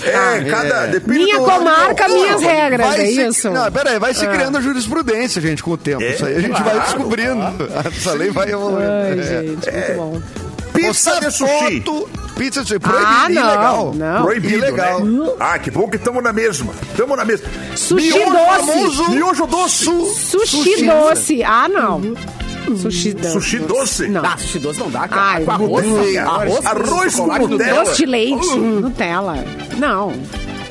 [0.05, 0.87] É, cada.
[0.87, 3.51] Depende Minha do- comarca, do- minhas regras, Vai é se- isso?
[3.51, 6.03] Não, pera aí, vai se criando a jurisprudência, gente, com o tempo.
[6.03, 7.69] É, Isso aí a gente vai descobrindo.
[7.97, 8.91] Essa lei vai evoluindo.
[8.91, 9.23] Ai, É.
[9.23, 10.23] gente, muito bom.
[10.73, 11.83] Pizza de sushi.
[12.37, 12.79] pizza de sushi.
[12.79, 13.95] Proibido, Ah, não, ilegal.
[13.95, 14.23] não.
[14.23, 15.05] Proibido, Ilegal.
[15.05, 15.33] né?
[15.41, 16.73] Ah, que bom que estamos na mesma.
[16.91, 17.47] Estamos na mesma.
[17.75, 18.47] Sushi Miojo doce.
[18.57, 19.11] famoso.
[19.11, 19.85] Miojo doce.
[19.85, 21.43] Sushi, doce.
[21.43, 22.01] Ah, não.
[22.77, 23.33] Sushi doce.
[23.33, 24.09] Sushi doce.
[24.09, 24.25] Não.
[24.25, 25.23] Ah, sushi doce não dá, cara.
[25.23, 26.31] Ai, com arroz, Nutella.
[26.31, 27.85] arroz, Arroz com Nutella.
[27.85, 29.45] Doce de leite, Nutella.
[29.79, 30.13] Não.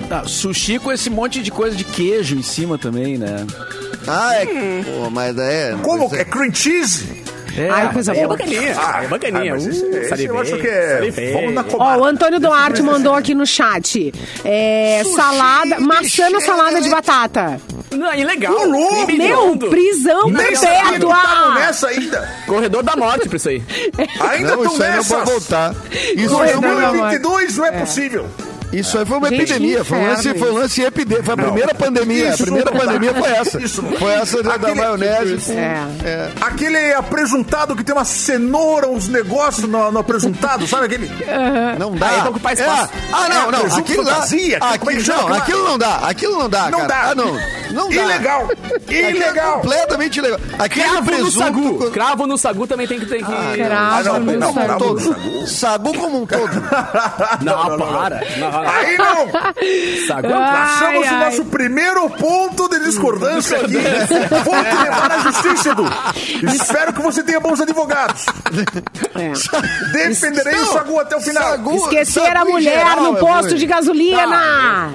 [0.09, 3.45] Ah, sushi com esse monte de coisa de queijo em cima também, né?
[4.07, 4.45] Ah, é.
[4.83, 5.75] Pô, mas é.
[5.83, 6.09] Como?
[6.09, 7.05] pois É cream cheese?
[7.57, 8.29] É, Ai, coisa É boa.
[8.37, 8.61] bacaninha.
[9.03, 9.51] é bacaninha.
[9.51, 10.97] Ah, mas esse- Uh, esse eu acho que é.
[10.97, 11.33] salivei.
[11.33, 11.99] Vamos na Ó, comarca.
[12.01, 14.13] o Antônio Duarte mandou aqui no chat.
[14.45, 17.59] É, salada, maçã na salada de batata.
[17.91, 18.53] Não, ilegal.
[18.53, 19.11] Ô, louco!
[19.11, 20.93] Meu, prisão perpétua.
[20.93, 22.29] estavam nessa ainda.
[22.45, 23.63] Corredor da morte pra isso aí.
[24.29, 25.75] Ainda Não, estão isso aí não voltar.
[26.15, 26.97] Isso Corredor morte.
[26.97, 28.29] 2022 não é possível.
[28.71, 29.83] Isso aí foi uma Gente, epidemia.
[29.83, 31.23] Foi um lance, foi um lance epidemia.
[31.23, 32.29] Foi a primeira pandemia.
[32.33, 32.79] Isso a primeira dá.
[32.79, 33.61] pandemia foi essa.
[33.61, 35.51] Isso não- Foi essa da, da Aquele- maionese.
[35.53, 36.29] É.
[36.41, 41.09] Aquele apresuntado que tem uma cenoura, uns negócios no, no apresuntado, sabe aquele?
[41.79, 42.09] Não dá.
[42.09, 42.63] Aí ocupar É.
[42.65, 42.89] Ah,
[43.29, 43.77] não, É, não.
[43.77, 44.13] Aquilo lá.
[44.15, 45.95] fantasia, é que Aquilo, não, aquilo não dá.
[45.97, 46.87] Aquilo não dá, Não cara.
[46.87, 47.09] dá.
[47.11, 47.39] Ah, não.
[47.71, 47.95] Não dá.
[47.95, 48.47] Ilegal.
[48.87, 49.61] É Ilegal.
[49.61, 50.39] completamente ilegal.
[50.57, 51.37] Aquele Cravo no presunto...
[51.37, 51.91] sagu.
[51.91, 53.23] Cravo no sagu também tem que ter que...
[53.23, 54.99] Cravo não, no não, um cravo todo.
[54.99, 55.47] no sagu.
[55.47, 56.49] Sagu como um todo.
[57.41, 58.23] Não, para.
[58.37, 58.58] Não, não.
[58.67, 59.27] Aí não!
[60.07, 60.33] Sagu.
[60.33, 63.73] Achamos Ai, o nosso primeiro ponto de discordância aqui.
[64.43, 65.85] Vou te levar à justiça, Edu.
[66.55, 68.25] Espero que você tenha bons advogados.
[69.15, 69.31] É.
[69.93, 71.43] Defenderei o Não, Sagu até o final.
[71.51, 73.55] Sagu- Esquecer a sagu em mulher geral no é posto ruim.
[73.57, 74.91] de gasolina.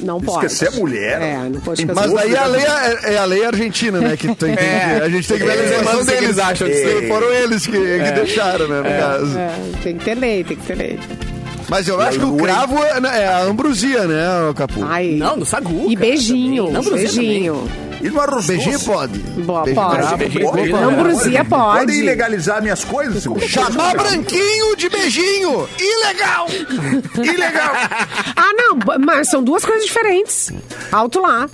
[0.00, 0.46] Não Diz pode.
[0.46, 1.22] que você é mulher.
[1.22, 2.02] É, não pode casar.
[2.08, 4.16] Mas daí a lei é, é a lei argentina, né?
[4.18, 5.00] Que tem que, É.
[5.02, 6.22] a gente tem que ver a É, legislação mas o que deles.
[6.24, 6.88] eles acham disso?
[6.88, 8.78] É, Foram eles que, que deixaram, né?
[8.82, 9.38] No caso.
[9.38, 9.50] É,
[9.82, 11.00] tem que ter lei, tem que ter lei.
[11.68, 14.84] Mas eu acho que o cravo é, né, é a ambrosia, né, o Capu?
[14.84, 15.12] Ai.
[15.12, 15.90] Não, no sagu.
[15.90, 16.82] E beijinho, também.
[16.82, 17.70] Não, beijinho.
[18.02, 18.84] E no arroz Beijinho doce?
[18.84, 19.18] pode.
[19.18, 19.96] Boa, Beijo pode.
[19.96, 21.48] cravo, beijinho Pode, pode.
[21.48, 23.24] Pode ilegalizar minhas coisas?
[23.48, 25.66] Chamar branquinho de beijinho.
[25.80, 26.46] Ilegal.
[27.22, 27.72] Ilegal.
[28.36, 30.50] Ah, não, mas são duas coisas diferentes.
[30.92, 31.48] Alto lá.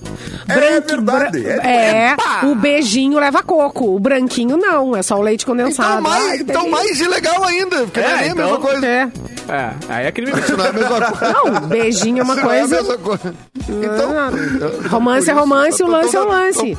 [0.48, 1.30] É verdade, bra-
[1.62, 3.94] é- É, o beijinho leva coco.
[3.94, 6.02] O branquinho não, é só o leite Então condensado.
[6.02, 8.86] mais, Ai, então mais ilegal ainda, porque não é É, nem a então- mesma coisa.
[8.86, 9.08] É.
[9.49, 10.32] É, aí é crime.
[10.38, 11.32] Isso não é a mesma coisa.
[11.32, 12.76] Não, beijinho é uma Isso não é a coisa.
[12.76, 13.34] mesma coisa.
[13.68, 16.78] Então, Ah, romance é romance, o lance é o lance.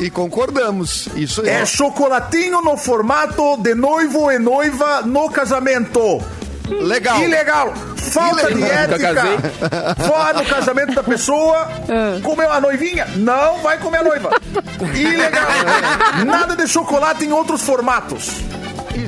[0.00, 1.08] E concordamos.
[1.16, 1.62] Isso é.
[1.62, 6.22] É chocolatinho no formato de noivo e noiva no casamento.
[6.68, 7.22] Legal.
[7.22, 7.72] Ilegal.
[7.96, 8.98] Falta de Ilegal.
[8.98, 9.34] Casei.
[9.34, 9.96] ética.
[10.06, 11.68] Fora no casamento da pessoa.
[12.22, 13.06] Comeu a noivinha?
[13.16, 14.30] Não vai comer a noiva.
[14.94, 15.46] Ilegal.
[16.26, 18.30] Nada de chocolate em outros formatos.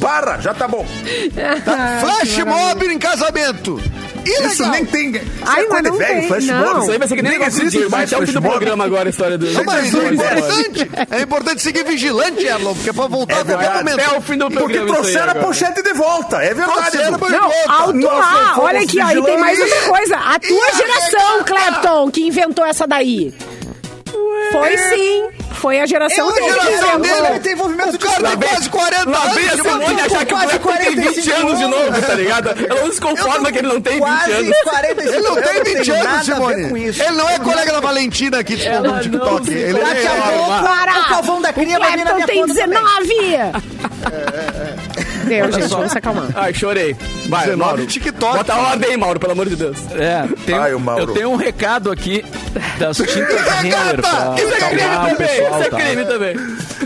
[0.00, 0.86] Barra, já tá bom.
[2.00, 3.80] Flash mob em casamento.
[4.24, 4.46] Ilegal.
[4.52, 5.10] Isso nem tem.
[5.12, 6.58] Isso Ai, é coisa não velho, tem, flash não.
[6.58, 6.80] mob.
[6.82, 8.84] Isso aí vai ser que nem Nem negócio existe mais até o fim do programa
[8.84, 9.46] agora a história do...
[9.50, 10.90] Não, mas é importante.
[11.10, 14.00] É importante seguir vigilante, Erlon, porque é pra voltar a qualquer momento.
[14.00, 16.36] Até o fim do Porque programa aí trouxeram a pochete de volta.
[16.42, 16.98] É verdade.
[16.98, 18.54] Trouxeram Não, alto lá.
[18.58, 19.10] Olha aqui, ó.
[19.10, 20.16] E tem mais outra coisa.
[20.16, 23.32] A tua geração, Clepton, que inventou essa daí.
[24.52, 25.28] Foi sim.
[25.52, 27.22] Foi a geração É a dele que geração inventou.
[27.26, 27.40] dele.
[27.40, 29.66] tem envolvimento O cara tem quase 40 Lá vem a anos.
[29.66, 32.48] Simone achar que o Clepton tem 20 45 anos de novo, tá ligado?
[32.70, 34.56] Ela não se conforma que ele não tem 20 Quase anos.
[34.62, 36.84] 45 Ele não tem 20 nada anos, a Simone.
[36.86, 39.50] Ele não é colega da Valentina aqui, não TikTok.
[39.52, 40.20] Ele Daqui a é...
[40.36, 41.00] pouco, Para!
[41.00, 42.78] o Calvão da Cria vai vir na minha tem conta também.
[45.28, 45.52] 19!
[45.52, 46.28] Deu, gente, vamos se acalmar.
[46.34, 46.96] Ai, chorei.
[47.28, 47.86] Vai, 19 Mauro.
[47.86, 48.36] TikTok.
[48.38, 49.78] Bota a ordem Mauro, pelo amor de Deus.
[49.92, 51.02] É, tem, Ai, o Mauro.
[51.10, 52.24] eu tenho um recado aqui
[52.78, 55.76] das tintas Renner pra Isso é crime também, pessoal, isso é tá?
[55.76, 56.36] crime também.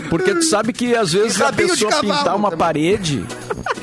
[0.09, 3.25] Porque tu sabe que às vezes a pessoa pintar uma parede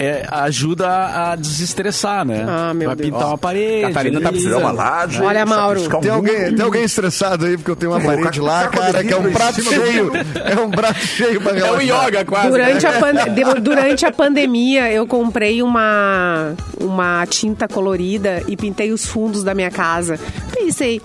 [0.00, 2.44] é, ajuda a desestressar, né?
[2.48, 3.10] Ah, meu Vai Deus.
[3.10, 3.88] pintar uma parede.
[3.88, 4.40] Catarina tá ali.
[4.40, 5.22] Fizer uma laje.
[5.22, 5.80] Olha, Mauro.
[5.96, 9.12] um Tem alguém, tem alguém estressado aí, porque eu tenho uma parede lá, cara, que
[9.12, 10.10] é um prato cheio.
[10.44, 11.78] É um prato cheio pra É relaxar.
[11.78, 12.48] um yoga quase.
[12.48, 12.96] Durante né?
[12.96, 19.44] a, pande- durante a pandemia, eu comprei uma, uma tinta colorida e pintei os fundos
[19.44, 20.18] da minha casa.
[20.54, 21.00] Pensei,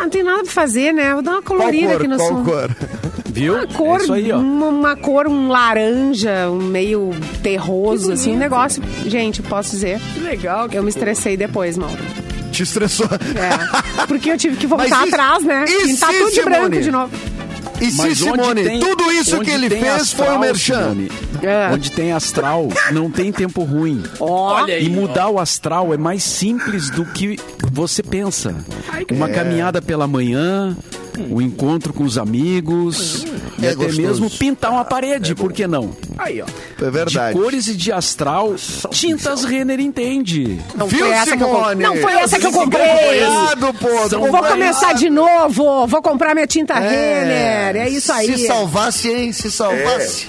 [0.00, 1.12] ah, não tem nada pra fazer, né?
[1.14, 1.96] Vou dar uma Qual colorida cor?
[1.96, 2.44] aqui no Qual som.
[2.44, 2.70] cor?
[3.32, 3.54] Viu?
[3.54, 4.38] Uma cor, é isso aí, ó.
[4.38, 7.10] Uma, uma cor, um laranja, um meio
[7.42, 8.82] terroso, assim, um negócio.
[9.06, 10.68] Gente, posso dizer, Que legal.
[10.72, 12.02] eu me estressei depois, Mauro.
[12.50, 13.06] Te estressou.
[13.06, 14.06] É.
[14.06, 15.64] Porque eu tive que voltar atrás, né?
[15.68, 17.12] e Pintar se, tudo de branco de novo.
[17.80, 20.96] E se, onde Simone, tem- tudo isso que ele fez astral, foi o merchan.
[21.42, 21.70] É.
[21.72, 24.02] Onde tem astral, não tem tempo ruim.
[24.18, 24.84] Olha aí.
[24.84, 27.38] E mudar o astral é mais simples do que
[27.72, 28.54] você pensa.
[29.10, 30.76] Uma caminhada pela manhã,
[31.30, 33.24] o encontro com os amigos,
[33.58, 34.00] e É até gostoso.
[34.02, 35.90] mesmo pintar uma parede, por que não?
[36.18, 36.46] Aí, ó.
[36.84, 37.34] É verdade.
[37.36, 38.54] De cores e de astral,
[38.90, 40.58] Tintas Renner entende.
[40.74, 41.64] Não Viu, foi essa que eu Simone?
[41.84, 41.86] comprei.
[41.86, 42.86] Não foi essa que eu comprei.
[42.88, 44.18] Cuidado, pô.
[44.30, 45.86] Vou começar de novo.
[45.86, 47.76] Vou comprar minha tinta Renner.
[47.76, 48.36] É isso aí.
[48.38, 49.32] Se salvasse, hein?
[49.32, 50.26] Se salvasse.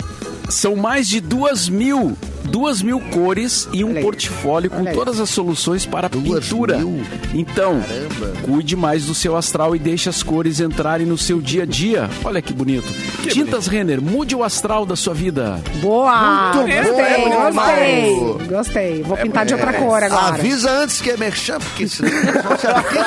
[0.49, 4.03] São mais de duas mil, duas mil cores e um Olha aí.
[4.03, 4.95] portfólio com Olha aí.
[4.95, 6.77] todas as soluções para Duas pintura.
[6.77, 7.03] mil?
[7.33, 8.41] Então, Caramba.
[8.43, 12.09] cuide mais do seu astral e deixe as cores entrarem no seu dia a dia.
[12.23, 12.87] Olha que bonito.
[13.29, 15.59] Tintas Renner, mude o astral da sua vida.
[15.81, 16.53] Boa.
[16.55, 18.15] Muito gostei, bom, gostei.
[18.15, 18.47] Mauro.
[18.47, 19.03] Gostei.
[19.03, 20.27] Vou pintar de outra cor agora.
[20.29, 23.01] Avisa antes que é merchan, porque senão não se arrepende.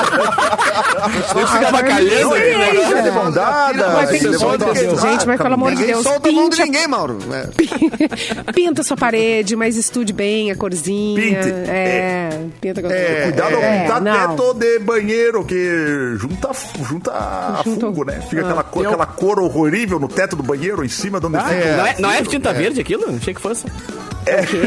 [1.37, 2.75] Ele fica bacalhando aqui, né?
[2.75, 3.89] Isso é de mão dada.
[3.95, 5.01] Mas tem é que-.
[5.01, 7.19] Gente, mas pelo amor de Deus, solta a mão de pinte a ninguém, Mauro.
[7.33, 8.53] É.
[8.53, 9.24] Pinta sua parede,
[9.57, 11.21] mas estude bem a corzinha.
[11.21, 11.49] Pinte.
[11.69, 12.29] É,
[12.61, 14.37] pinta com É, cuidado ao É, pintar não.
[14.37, 16.51] teto de banheiro, que junta,
[16.83, 18.21] junta a Junta- fungo, né?
[18.29, 21.39] Fica aquela, cor, Eu- aquela cor horrível no teto do banheiro, em cima de onde
[21.39, 21.77] fica.
[21.77, 23.05] Não é, não é tinta verde aquilo?
[23.17, 23.67] Achei que fosse.
[23.67, 24.63] O quê?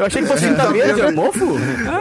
[0.00, 1.58] Eu achei que fosse tinta verde, é mofo.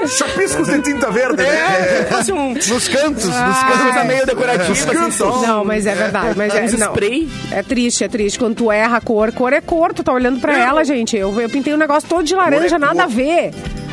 [0.08, 2.06] Chapiscos de tinta verde, É, né?
[2.10, 2.54] fosse um...
[2.54, 3.82] Nos cantos, nos Uma cantos.
[3.82, 5.42] coisa meio decorativa, assim, só.
[5.42, 6.38] Não, mas é verdade.
[6.38, 6.88] Mas é, não.
[6.92, 7.30] spray.
[7.52, 8.38] é triste, é triste.
[8.38, 11.18] Quando tu erra a cor, cor é cor, tu tá olhando pra ela, gente.
[11.18, 13.52] Eu, eu pintei um negócio todo de laranja, é nada a ver.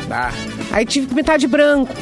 [0.09, 0.31] Ah,
[0.71, 1.93] Aí tive que pintar de branco.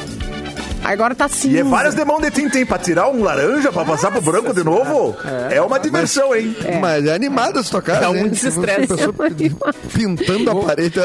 [0.84, 1.56] Agora tá cinza.
[1.56, 2.64] E é várias de mão de tinta, hein?
[2.66, 5.16] Pra tirar um laranja, pra passar pro branco de novo,
[5.50, 6.54] é, uma diversão, hein?
[6.80, 8.28] Mas é animada essa tua casa, Dá hein?
[8.28, 8.86] desestresse.
[8.88, 9.14] Pessoa
[9.92, 10.98] Pintando a parede.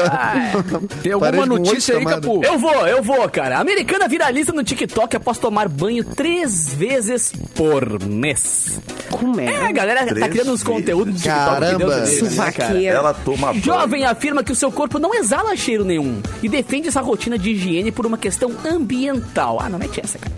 [1.02, 2.04] Tem alguma notícia aí.
[2.04, 2.42] Capu?
[2.44, 3.58] Eu vou, eu vou, cara.
[3.58, 8.80] A americana viraliza no TikTok após tomar banho três vezes por mês.
[9.10, 9.72] Como É, a é?
[9.72, 10.64] galera tá Três criando uns vezes.
[10.64, 11.44] conteúdos no TikTok.
[11.60, 11.78] Caramba.
[11.78, 12.84] Deus né.
[12.84, 13.62] Ela toma banho.
[13.62, 17.50] Jovem afirma que o seu corpo não exala cheiro nenhum e defende essa rotina de
[17.50, 19.60] higiene por uma questão ambiental.
[19.64, 20.34] Ah, não mete essa, cara.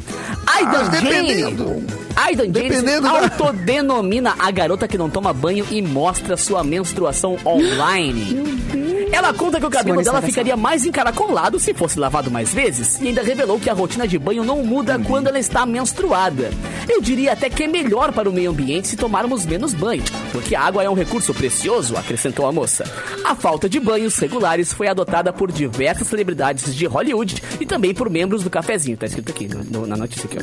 [0.47, 1.27] Aidan Jane.
[1.29, 1.85] dependendo.
[2.15, 8.96] Aidan Dependendo da- autodenomina a garota que não toma banho e mostra sua menstruação online.
[9.17, 13.09] Ela conta que o cabelo dela ficaria mais encaracolado se fosse lavado mais vezes e
[13.09, 16.51] ainda revelou que a rotina de banho não muda quando ela está menstruada.
[16.89, 20.03] Eu diria até que é melhor para o meio ambiente se tomarmos menos banho,
[20.33, 22.85] porque a água é um recurso precioso, acrescentou a moça.
[23.25, 28.11] A falta de banhos regulares foi adotada por diversas celebridades de Hollywood e também por
[28.11, 28.97] membros do cafezinho.
[28.97, 30.37] Tá escrito aqui no- no- na notícia aqui.
[30.39, 30.43] ó.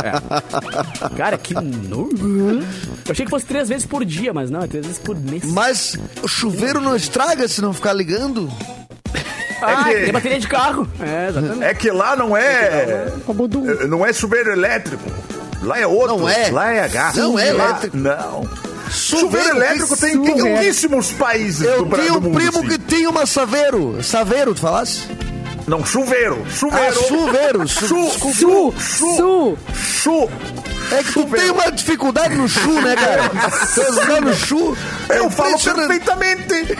[0.00, 1.16] É, é.
[1.16, 2.60] Cara, que nojo.
[3.06, 5.44] Eu achei que fosse três vezes por dia, mas não, é três vezes por mês.
[5.44, 8.50] Mas o chuveiro não estraga se não ficar ligando?
[9.62, 10.88] Ah, que- tem bateria de carro.
[11.00, 11.64] É, exatamente.
[11.64, 13.08] É que lá não é.
[13.88, 15.02] Não é chuveiro elétrico.
[15.62, 16.18] Lá é outro.
[16.18, 16.50] Não é.
[16.50, 17.14] Lá é gás.
[17.16, 17.96] Não é Lá- elétrico.
[17.96, 18.48] Não.
[18.90, 20.48] Chuveiro Chuveiro elétrico tem em chuveiro.
[20.48, 22.06] pouquíssimos países Eu do Brasil.
[22.08, 22.68] tenho do um mundo, primo sim.
[22.68, 24.02] que tem uma Saveiro.
[24.02, 25.02] Saveiro, tu falasse?
[25.68, 26.42] Não, chuveiro.
[26.44, 27.04] Ah, Chuveiro.
[27.06, 27.68] chuveiro.
[27.68, 29.58] Chu, Chu, Su, chu, su.
[30.02, 30.30] chu.
[30.92, 33.30] É que tu tem uma dificuldade no chu, né, cara?
[33.66, 34.76] Você tá no chu.
[35.08, 36.76] Eu É falo perfeitamente.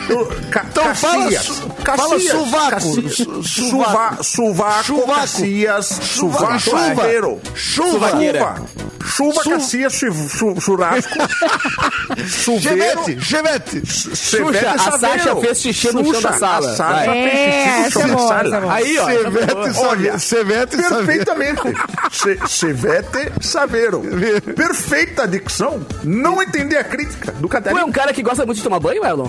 [0.50, 1.54] Ca Então fala su-
[1.84, 2.70] fala sovaco.
[2.70, 3.14] Caxias.
[3.16, 4.84] Su- Suva- Suvaco.
[4.84, 5.14] Chuvaco.
[5.20, 5.98] Caxias.
[6.02, 6.58] Chuva- Suvaco.
[6.60, 6.88] chuva.
[6.94, 7.40] Chuveiro.
[7.54, 8.10] Chuva.
[8.10, 8.54] Chuva.
[9.02, 11.10] Chuva, Chu- Caxias, chu- chu- churrasco.
[12.28, 13.20] Chuveiro.
[13.20, 13.82] Chevette,
[14.76, 14.98] a.
[14.98, 16.70] Sasha fez xixi no chão da sala.
[16.70, 18.66] a Sasha fez xixi É, no essa chão é da sala.
[18.66, 18.70] é.
[18.70, 19.06] Aí, ó.
[19.06, 20.18] Chevette, Olha.
[20.18, 20.76] Chevette.
[20.76, 21.62] Perfeitamente.
[22.10, 23.99] Che- Chevette Saveiro.
[24.54, 25.84] Perfeita dicção.
[26.04, 27.86] Não entender a crítica do Tu é caderno.
[27.86, 29.28] um cara que gosta muito de tomar banho, Elon?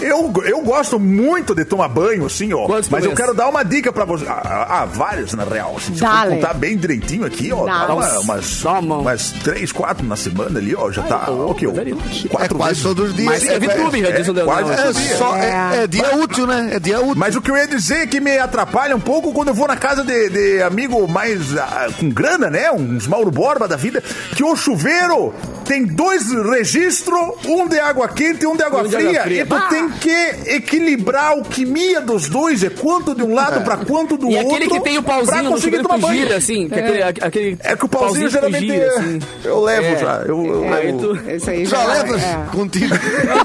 [0.00, 2.66] Eu, eu gosto muito de tomar banho, assim, ó.
[2.66, 3.20] Quantos mas eu mês?
[3.20, 4.24] quero dar uma dica pra você.
[4.28, 5.74] Ah, ah, vários, na real.
[5.76, 6.36] Assim, se eu Dale.
[6.36, 7.64] contar bem direitinho aqui, ó.
[7.64, 10.90] Dá uma, umas, uma- umas três, quatro na semana ali, ó.
[10.90, 11.30] Já tá.
[11.30, 11.66] ô, o quê?
[11.66, 12.02] coisa linda.
[12.24, 12.82] É Quatro quase vezes.
[12.82, 13.26] todos os dias.
[13.28, 14.72] Mas é VTube, já diz o é, quase.
[14.72, 16.70] É, só, é, é dia útil, né?
[16.74, 17.14] É dia útil.
[17.16, 19.66] Mas o que eu ia dizer é que me atrapalha um pouco quando eu vou
[19.68, 22.70] na casa de, de amigo mais ah, com grana, né?
[22.72, 24.02] Uns Mauro Borba da vida,
[24.34, 25.34] que o chuveiro
[25.64, 29.08] tem dois registros, um de água quente e um de água Um de fria.
[29.10, 29.42] água fria.
[29.42, 33.78] E tu tem que equilibrar a alquimia dos dois, é quanto de um lado pra
[33.78, 34.54] quanto do E outro.
[34.56, 36.36] aquele que tem o pauzinho conseguir tomar que banho.
[36.36, 36.68] assim.
[36.68, 39.18] Que aquele, aquele É que o pauzinho, que geralmente gira, assim.
[39.44, 39.96] eu levo É.
[39.98, 40.14] já.
[40.26, 40.98] Eu, eu Aí levo.
[41.16, 41.30] tu...
[41.30, 42.46] Esse aí Já leva é.
[42.52, 42.74] contigo.
[42.94, 43.26] De.
[43.26, 43.44] Não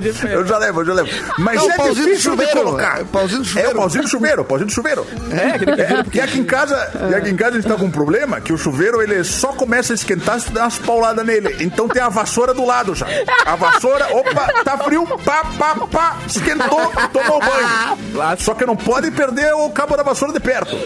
[0.00, 0.34] de pé.
[0.34, 1.08] Eu já levo, eu já levo.
[1.38, 2.52] Mas Não, é pauzinho de difícil de chuveiro.
[2.64, 3.00] colocar.
[3.00, 3.70] É, pauzinho de É, chuveiro.
[3.70, 5.06] o pauzinho de chuveiro, pauzinho de chuveiro.
[5.30, 6.18] É, aquele que.
[6.18, 8.52] E aqui em casa, e aqui em casa a gente tá com um problema que
[8.52, 11.56] o chuveiro ele só começa a esquentar se tu der umas pauladas nele.
[11.60, 13.06] Então tem a vassoura do lado já.
[13.44, 18.36] A vassoura, opa, tá frio, pá, pá, pá, esquentou, tomou banho.
[18.38, 20.76] Só que não pode perder o cabo da vassoura de perto.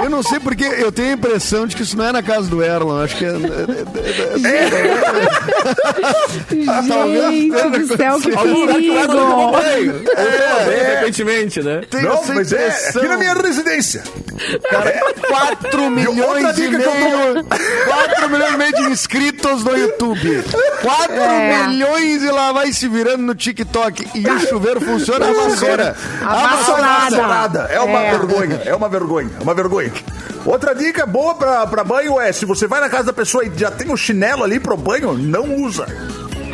[0.00, 2.48] Eu não sei porque eu tenho a impressão de que isso não é na casa
[2.48, 3.02] do Erlon.
[3.02, 3.32] Acho que é.
[6.52, 8.94] Gente do céu, que perigo.
[9.52, 10.04] banho
[11.02, 11.82] frequentemente, né?
[11.90, 14.02] Tenho Não, essa mas é aqui na minha residência.
[14.70, 14.92] Cara,
[15.28, 17.44] 4 milhões e meio.
[17.44, 19.31] 4 milhões e meio de inscritos
[19.64, 20.42] no YouTube.
[20.82, 21.66] 4 É.
[21.68, 24.06] milhões e lá vai se virando no TikTok.
[24.14, 25.96] E o chuveiro funciona a vassoura.
[26.22, 27.10] A vassourada.
[27.16, 27.58] Vassourada.
[27.70, 28.10] É uma É.
[28.10, 29.92] vergonha, é uma vergonha, é uma vergonha.
[30.44, 33.52] Outra dica boa pra, pra banho é, se você vai na casa da pessoa e
[33.56, 35.86] já tem o chinelo ali pro banho, não usa.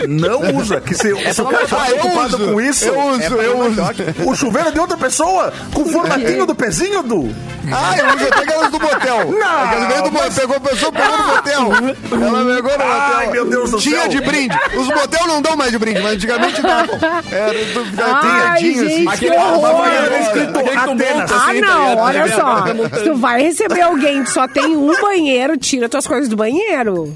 [0.06, 3.22] Não usa, que se, se o cara tá eu preocupado uso, com isso, eu uso,
[3.22, 3.82] eu uso.
[4.24, 7.34] o chuveiro de outra pessoa, com o formatinho do pezinho do...
[7.70, 9.30] Ah, eu uso até aquelas do motel.
[9.30, 10.32] Não, Aquelas veio do motel.
[10.32, 11.62] Pegou a pessoa, pegou no motel.
[11.62, 12.86] Ela pegou no motel.
[13.18, 14.08] Ai, meu Deus do Tinha céu.
[14.08, 14.56] de brinde.
[14.74, 16.98] Os motel não dão mais de brinde, mas antigamente davam.
[17.30, 17.80] Era do
[18.54, 18.88] assim.
[18.88, 21.20] gente, Aquele aquele escrito Atenas.
[21.20, 22.64] monta, Ah, assim, tá não, olha Vai só.
[22.96, 27.12] Se tu vai receber alguém que só tem um banheiro, tira tuas coisas do banheiro.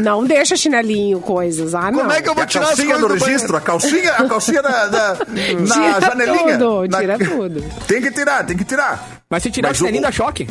[0.00, 1.74] Não deixa chinelinho, coisas.
[1.74, 2.00] Ah, não.
[2.00, 4.62] Como é que eu vou a tirar as calcinha do registro, a calcinha, a calcinha
[4.62, 6.58] da, da- na Tira janelinha.
[6.58, 7.64] tudo, Na- tira tudo.
[7.86, 9.22] Tem que tirar, tem que tirar.
[9.30, 10.46] Mas se tirar o Mas o- chinelinho dá choque.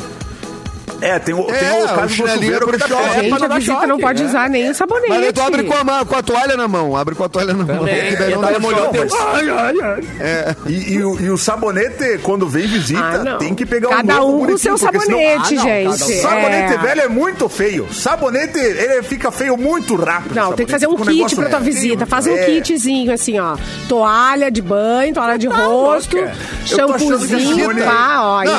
[1.00, 2.92] É, tem o, É, tem o o caso do chinelinho chuveiro pro que.
[2.92, 4.26] É, Gente, pra a não visita não pode é.
[4.26, 5.08] usar nem o sabonete.
[5.08, 6.96] Mas tu abre com a, mão- com a toalha na mão.
[6.96, 7.86] Abre com a toalha na mão.
[7.86, 8.92] É, daí e não dá molhou o
[9.34, 10.56] Ai, ai, ai.
[10.66, 13.38] E, e o, e o sabonete, quando vem visita, Ah, não.
[13.38, 15.88] tem que pegar Cada um um com bonitinho, seu porque senão- sabonete, Ah, não, gente.
[16.18, 16.22] um.
[16.22, 16.78] Sabonete É.
[16.78, 17.88] velho é muito feio.
[17.92, 20.34] Sabonete, ele fica feio muito rápido.
[20.34, 22.06] Não, tem que fazer um Sabonete kit pra tua visita.
[22.06, 22.44] Faz um É.
[22.44, 23.56] kitzinho, assim, ó.
[23.88, 26.16] Toalha de banho, toalha de rosto,
[26.66, 28.52] shampoozinho, pá, ó, Não,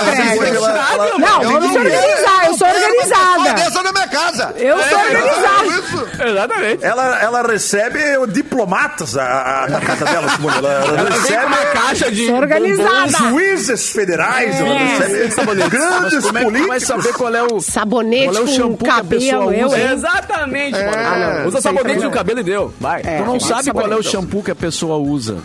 [1.19, 3.53] Não, organizar, eu sou quero uma pessoa organizada.
[3.53, 4.53] dessa na minha casa.
[4.57, 6.29] Eu sou É, organizada.
[6.29, 6.85] Exatamente.
[6.85, 10.57] Ela, ela recebe diplomatas a, a, da casa dela, Simone.
[10.57, 13.09] Ela, ela Ela com recebe uma caixa de Sou organizada.
[13.09, 14.97] juízes federais, ela É.
[14.97, 16.83] recebe grandes Como é tu vai políticos.
[16.83, 17.59] saber qual é o...
[17.59, 19.79] Sabonete Qual é o com shampoo que a pessoa cabelo, eu, usa?
[19.93, 20.77] Exatamente.
[20.77, 21.47] Ah, não.
[21.47, 22.73] Usa Isso aí sabonete no cabelo e deu.
[22.79, 23.01] Vai.
[23.03, 23.17] É.
[23.19, 25.37] Tu não sabe qual é o shampoo que a pessoa usa.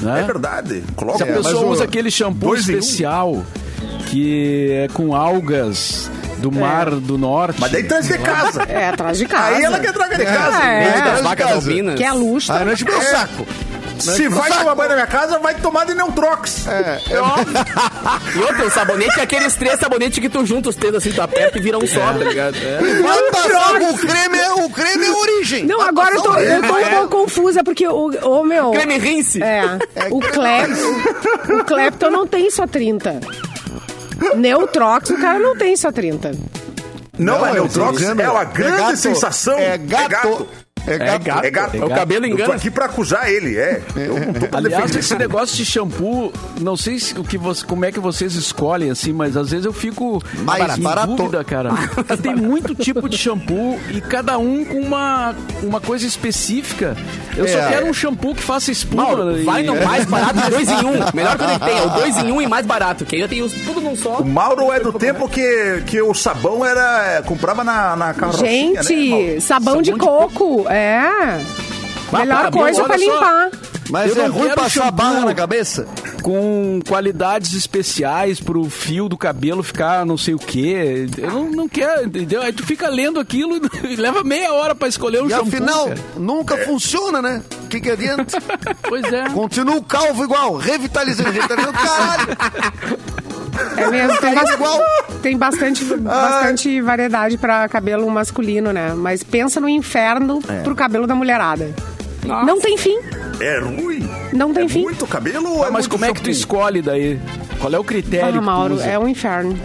[0.00, 0.20] Né?
[0.20, 0.82] É verdade.
[0.96, 2.54] Coloca Se a É, pessoa usa aquele shampoo um.
[2.54, 3.44] especial
[4.12, 7.58] que é com algas Do Mar do Norte.
[7.58, 8.62] Mas daí traz de casa.
[8.64, 9.56] É, atrás de casa.
[9.56, 10.62] Aí ela quer traga de casa.
[10.64, 10.84] É.
[10.84, 11.54] Leite das de vacas casa.
[11.58, 11.94] albinas.
[11.94, 12.52] Que é luxo.
[12.52, 13.46] Ah, não é tipo meu saco.
[13.98, 16.66] Se vai tomar banho na minha casa, vai tomar de Neutrox.
[18.34, 21.22] E outro, o sabonete é aqueles três sabonetes que tu junta os três assim, tu
[21.22, 22.56] aperta e vira um só, tá ligado?
[22.56, 22.78] É.
[23.32, 25.64] Passar o creme, é- o creme é a origem.
[25.64, 28.72] Não, agora eu tô, eu tô um pouco confusa, porque o, o meu.
[28.72, 29.42] Creme rinse.
[29.42, 29.62] É,
[30.10, 30.72] o, Clep,
[31.60, 33.20] o Clepton não tem só 30.
[34.36, 36.32] Neutrox, o cara não tem só 30.
[37.18, 39.58] Não, mas eu tô Neutrox dizendo, é uma grande gato, sensação.
[39.58, 40.48] É gato.
[40.58, 41.22] É É gato.
[41.24, 41.44] gato.
[41.44, 41.76] É gato.
[41.76, 42.54] É o cabelo Eu tô engana.
[42.54, 43.80] aqui pra acusar ele, é.
[43.96, 44.98] Eu não tô pra Aliás, defender.
[45.00, 48.90] esse negócio de shampoo, não sei se, o que você, como é que vocês escolhem,
[48.90, 51.14] assim, mas às vezes eu fico Mais em barato.
[51.14, 51.70] dúvida, cara.
[51.94, 56.96] Porque tem muito tipo de shampoo e cada um com uma, uma coisa específica.
[57.36, 57.68] Eu só É.
[57.68, 59.04] quero um shampoo que faça espuma.
[59.04, 60.92] Mauro, e- vai no mais barato dois em um.
[61.14, 63.04] Melhor que ele tem, é o dois em um e mais barato.
[63.04, 64.18] Que aí eu tenho os- tudo num só.
[64.18, 66.82] O Mauro é do tempo que, que o sabão era.
[67.18, 69.40] é, comprava na, na carrocinha, Gente, né, Mauro?
[69.40, 70.66] sabão, de, de coco.
[70.72, 71.44] É.
[72.12, 73.04] Melhor parabéns, coisa olha pra só.
[73.04, 73.50] limpar.
[73.90, 74.92] Mas Eu é ruim passar shampoo.
[74.92, 75.86] barra na cabeça?
[76.22, 81.08] com qualidades especiais pro fio do cabelo ficar não sei o quê.
[81.18, 82.40] Eu não, não quero, entendeu?
[82.42, 83.56] Aí tu fica lendo aquilo
[83.90, 85.48] e leva meia hora pra escolher um E shampoo.
[85.48, 86.00] afinal, cara.
[86.16, 87.42] nunca funciona, né?
[87.64, 88.38] O que, que adianta?
[88.88, 89.28] Pois é.
[89.30, 91.72] Continua o calvo igual, revitalizando, revitalizando.
[91.72, 92.26] Caralho!
[93.76, 94.34] É mesmo, tem,
[95.22, 98.94] tem bastante, bastante variedade pra cabelo masculino, né?
[98.96, 101.74] Mas pensa no inferno pro cabelo da mulherada.
[102.24, 102.98] Não tem fim.
[103.40, 104.08] É ruim.
[104.32, 104.82] Não tem é fim.
[104.82, 107.20] muito cabelo ou é Mas muito como é que tu escolhe daí?
[107.58, 108.26] Qual é o critério?
[108.28, 108.86] Ah, que tu Mauro, usa?
[108.86, 109.58] é um inferno.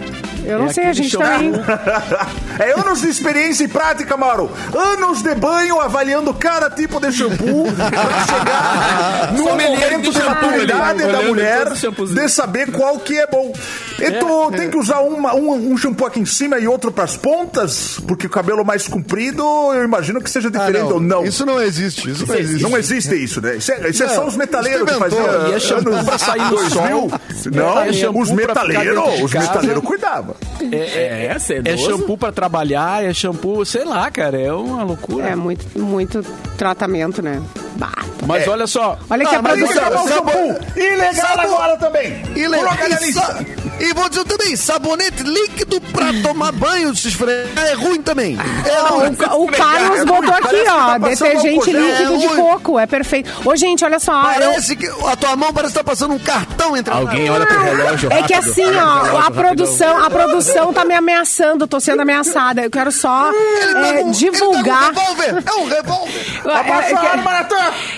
[0.48, 1.52] Eu não É sei, a gente também.
[2.58, 4.50] É anos de experiência e prática, Mauro.
[4.74, 11.22] Anos de banho avaliando cada tipo de shampoo pra chegar no momento de maturidade da
[11.22, 13.52] mulher de saber qual que é bom.
[14.00, 17.16] E tu tem que usar uma- um, um shampoo aqui em cima e outro pras
[17.16, 19.42] pontas, porque o cabelo mais comprido,
[19.74, 21.24] eu imagino que seja Ah, diferente ou não.
[21.24, 22.10] Isso não existe.
[22.10, 22.62] Isso não existe.
[22.62, 23.56] Não existe isso, né?
[23.56, 25.48] Isso é, isso é Não, só os metaleiros que faziam.
[25.48, 26.70] E é shampoo anos pra sair 2000.
[26.70, 27.10] sol.
[27.52, 30.34] Não, É os metaleiros, de os metaleiros cuidavam.
[30.72, 31.84] É, É sedoso.
[31.86, 35.28] shampoo pra trabalhar, é shampoo, sei lá, cara, é uma loucura.
[35.28, 36.20] É muito, muito
[36.56, 37.40] tratamento, né?
[37.76, 37.92] Bah.
[38.26, 38.50] Mas É.
[38.50, 39.82] olha só, Olha que a mas produção.
[39.84, 42.22] é um Sabo- shampoo ilegal Sabo- agora também.
[42.34, 43.46] Le- Coloca na lista.
[43.80, 48.36] E vou dizer também, sabonete líquido pra tomar banho, se esfregar, é ruim também.
[48.66, 49.16] É Não, ruim.
[49.38, 52.78] o, o Carlos É botou aqui, ó, tá passando detergente líquido É de coco.
[52.78, 53.30] É perfeito.
[53.44, 54.12] Ô, gente, olha só.
[54.32, 57.46] eu- Parece que a tua mão parece que tá passando um cartão entre Alguém olha
[57.46, 58.50] pro relógio É que rápido.
[58.50, 62.62] assim, ó, relógio a produção, a produção tá me ameaçando, tô sendo ameaçada.
[62.62, 64.84] Eu quero só Ele tá é, com- divulgar.
[64.88, 65.44] Ele tá com um revólver.
[65.46, 66.40] É um revólver.
[66.44, 66.98] Abaixa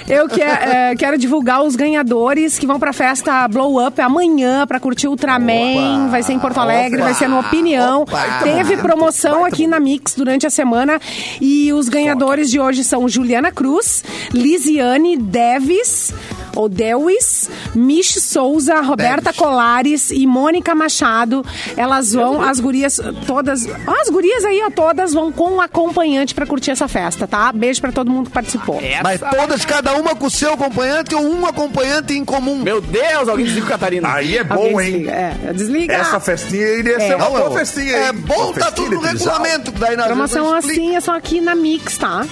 [0.09, 0.21] É.
[0.21, 4.79] Eu que- é, quero divulgar os ganhadores que vão pra festa Blow Up amanhã pra
[4.81, 5.70] curtir Ultraman.
[6.11, 8.03] Vai ser em Porto Alegre, vai ser no Opinião.
[8.03, 8.41] Opa.
[8.43, 11.01] Teve promoção aqui na Mix durante a semana.
[11.41, 16.13] E os ganhadores de hoje são Juliana Cruz, Lisiane Deves.
[16.57, 19.33] Ou Dewis, Mish Souza, Roberta.
[19.33, 21.45] Colares e Mônica Machado.
[21.77, 23.67] Elas vão, as gurias todas.
[23.87, 27.53] ó, As gurias aí, ó, todas vão com um acompanhante pra curtir essa festa, tá?
[27.53, 28.81] Beijo pra todo mundo que participou.
[29.03, 32.57] Mas todas, cada uma com o seu acompanhante ou um acompanhante em comum.
[32.59, 34.13] Meu Deus, alguém desliga o Catarina.
[34.15, 34.91] Aí é Alguém bom, hein?
[34.93, 35.11] desliga.
[35.13, 35.95] É, desliga.
[35.95, 37.01] Essa festinha iria É.
[37.09, 38.15] ser uma Não, boa é- festinha, É hein?
[38.15, 39.71] bom, tá tudo no regulamento.
[39.73, 42.27] Daí nós Promoção assim é só aqui na Mix, tá?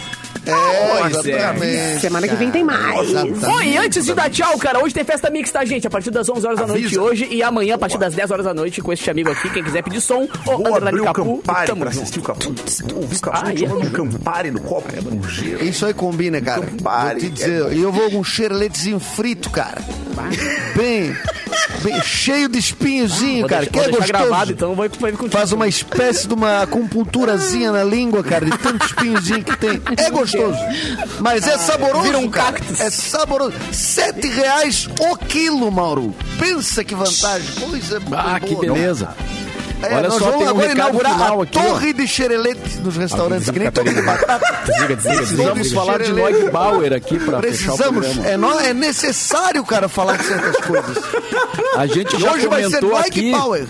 [0.50, 1.98] É, Pois é.
[2.00, 3.08] Semana que vem tem mais.
[3.64, 5.86] E antes de dar tchau, cara, hoje tem festa mix, tá, gente?
[5.86, 7.00] A partir das 11 horas da noite Avisa.
[7.02, 9.50] hoje e amanhã a partir das 10 horas da noite com esse amigo aqui.
[9.50, 11.42] Quem quiser pedir som, ou o Capu.
[11.66, 12.46] Tamo pra assistir o Capu.
[12.94, 13.90] Ouvi o Capu Ah, é?
[13.90, 15.64] Campari no copo, é um gelo.
[15.64, 16.62] Isso aí combina, cara.
[16.62, 19.82] Campari, Vou te dizer, e eu vou com um xereletezinho frito, cara.
[20.74, 21.14] Bem,
[21.82, 23.66] bem cheio de espinhozinho, Vou cara.
[23.66, 24.08] deixar, Que é gostoso.
[24.08, 25.12] gravado, então vai, vai.
[25.30, 29.80] Faz uma espécie de uma acupunturazinha na língua, cara, de tanto espinhozinho que tem.
[29.96, 30.37] É gostoso.
[31.20, 32.80] Mas é saboroso, Vira um cactus.
[32.80, 33.54] É saboroso.
[33.72, 36.14] Sete reais o quilo, Mauro.
[36.38, 37.68] Pensa que vantagem.
[37.68, 38.40] Coisa ah, boa.
[38.40, 39.08] que beleza.
[39.80, 41.62] É, Olha nós só, vamos um agora recado inaugurar a aqui, ó.
[41.62, 44.44] torre de xerelete nos restaurantes, que nem torre de batata.
[44.66, 45.16] Desliga, desliga.
[45.22, 46.12] Precisamos falar de.
[46.12, 48.28] Noig Bauer aqui pra fechar o Precisamos, programa.
[48.28, 50.96] é, nó- é necessário, cara, falar de certas coisas.
[51.76, 53.30] A gente já hoje vai ser comentou aqui.
[53.30, 53.68] Power.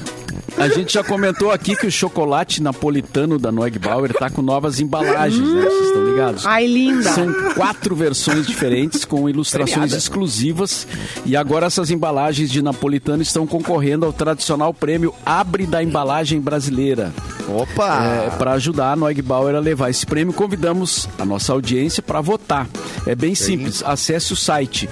[0.58, 4.80] A gente já comentou aqui que o chocolate napolitano da Noig Bauer tá com novas
[4.80, 5.62] embalagens, né?
[5.62, 6.46] Vocês estão ligados?
[6.46, 7.12] Ai, linda.
[7.12, 9.96] São quatro versões diferentes com ilustrações Premiada.
[9.96, 10.86] exclusivas.
[11.24, 17.12] E agora essas embalagens de napolitano estão concorrendo ao tradicional prêmio Abre da Embalagem Brasileira.
[17.48, 18.04] Opa!
[18.04, 22.20] É, para ajudar a Noig Bauer a levar esse prêmio, convidamos a nossa audiência para
[22.20, 22.66] votar.
[23.06, 23.82] É bem simples.
[23.86, 24.88] Acesse o site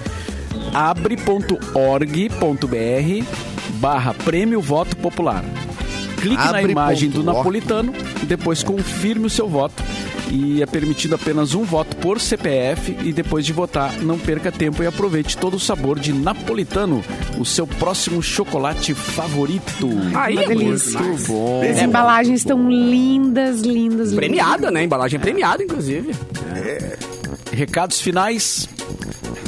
[0.72, 1.56] abre.org.br
[3.76, 5.44] barra prêmio voto popular.
[6.20, 9.82] Clique na Abre imagem ponto do napolitano e depois confirme o seu voto.
[10.28, 14.82] E é permitido apenas um voto por CPF e depois de votar, não perca tempo
[14.82, 17.04] e aproveite todo o sabor de napolitano,
[17.38, 19.88] o seu próximo chocolate favorito.
[20.16, 20.98] Aí é delícia.
[20.98, 21.62] muito bom.
[21.62, 24.14] As embalagens estão lindas, lindas, lindas.
[24.14, 24.82] Premiada, né?
[24.82, 26.12] Embalagem premiada, inclusive.
[27.52, 28.68] Recados finais.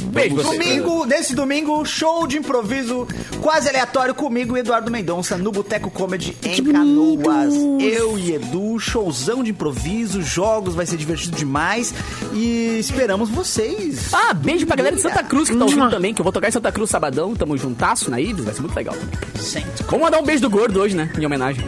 [0.09, 0.57] Beijo, você.
[0.57, 3.07] Domingo, nesse domingo, show de improviso
[3.41, 7.53] quase aleatório comigo e Eduardo Mendonça no Boteco Comedy em Canoas.
[7.79, 11.93] Eu e Edu, showzão de improviso, jogos, vai ser divertido demais
[12.33, 14.13] e esperamos vocês.
[14.13, 16.49] Ah, beijo pra galera de Santa Cruz que tá ouvindo também, que eu vou tocar
[16.49, 18.95] em Santa Cruz sabadão, tamo juntasso na Ibis, vai ser muito legal.
[19.39, 19.69] Sempre.
[19.85, 21.11] Vamos mandar um beijo do gordo hoje, né?
[21.17, 21.63] Em homenagem.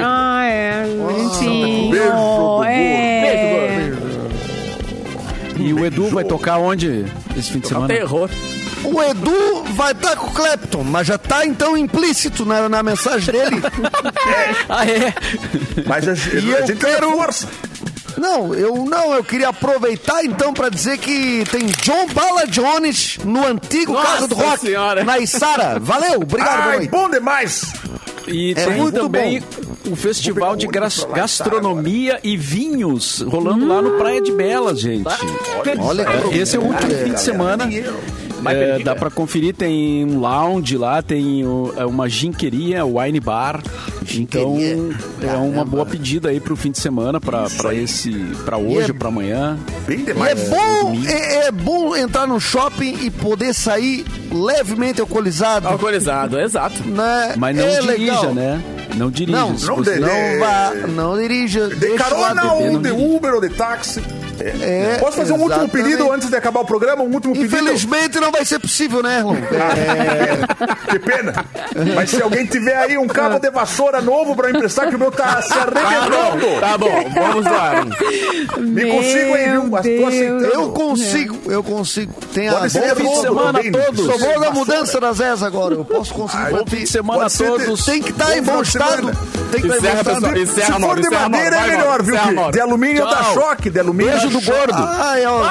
[0.00, 0.84] Ah, é.
[0.96, 1.90] Bonitinho.
[1.90, 3.90] Beijo do é.
[3.90, 4.18] Beijo, gordo.
[5.58, 7.04] E o Edu vai tocar onde
[7.40, 7.88] esse fim de um semana?
[7.88, 8.30] terror.
[8.84, 13.32] O Edu vai estar com o Clapton, mas já tá então implícito na, na mensagem
[13.32, 13.60] dele.
[14.68, 15.12] Ah, é?
[15.86, 17.48] Mas a, E a eu gente quero- força.
[18.16, 23.46] Não, eu não, eu queria aproveitar então pra dizer que tem John Bala Jones no
[23.46, 25.04] antigo Nossa Casa do Rock, Senhora.
[25.04, 25.78] na Isara.
[25.78, 26.90] Valeu, obrigado, boa Ai, noite.
[26.90, 27.72] bom demais.
[28.26, 29.67] E É tem muito também bom.
[29.90, 35.06] O Festival de Gastronomia e Vinhos rolando lá no Praia de Belas, gente.
[35.80, 37.68] Olha, É, Esse é o último fim de semana.
[38.46, 41.42] É, dá pra conferir, tem um lounge lá, tem
[41.76, 43.60] é uma ginqueria, wine bar.
[44.14, 44.56] Então
[45.20, 48.10] é uma boa pedida aí pro fim de semana, pra, pra esse,
[48.44, 49.58] para hoje, é- pra amanhã.
[49.86, 50.48] Bem E é demais.
[50.48, 56.80] bom, é, é bom entrar no shopping e poder sair levemente alcoolizado, Alcoolizado, exato.
[56.88, 57.34] né?
[57.36, 58.34] Mas não é dirija, legal.
[58.34, 58.62] né?
[58.98, 59.38] Não dirija.
[59.38, 61.68] Não, não Não vá, não dirija.
[61.68, 62.90] De carona ou de.
[62.90, 64.02] Uber ou de táxi.
[64.40, 65.84] É, Posso fazer um último exatamente.
[65.84, 67.02] pedido antes de acabar o programa?
[67.02, 67.54] Um último pedido?
[67.56, 69.34] Infelizmente não vai ser possível, né, Erlon?
[69.36, 71.32] É, Que pena.
[71.94, 75.10] Mas se alguém tiver aí um cabo de vassoura novo pra emprestar, que o meu
[75.10, 76.46] tá se Tá arrebentando.
[76.46, 77.84] bom, tá bom, vamos lá.
[78.58, 79.76] Me consigo aí, viu?
[79.76, 80.44] Aceitando.
[80.46, 82.14] eu consigo, eu consigo.
[82.32, 83.72] Tem a Pode ser boa fim semana também.
[83.72, 84.06] todos.
[84.06, 84.50] Sou bom da Vassoura.
[84.52, 85.74] mudança das ES agora.
[85.74, 87.84] Eu posso conseguir Bom fim de semana a todos.
[87.84, 88.96] Tem que estar em Bom bom estado.
[88.96, 89.16] semana.
[89.52, 90.46] Tem que estar em bom estado.
[90.46, 92.16] Se for de madeira é melhor, viu?
[92.52, 93.34] De alumínio dá Tchau.
[93.34, 94.74] choque, de alumínio do gordo.
[94.76, 95.42] Ai, ó,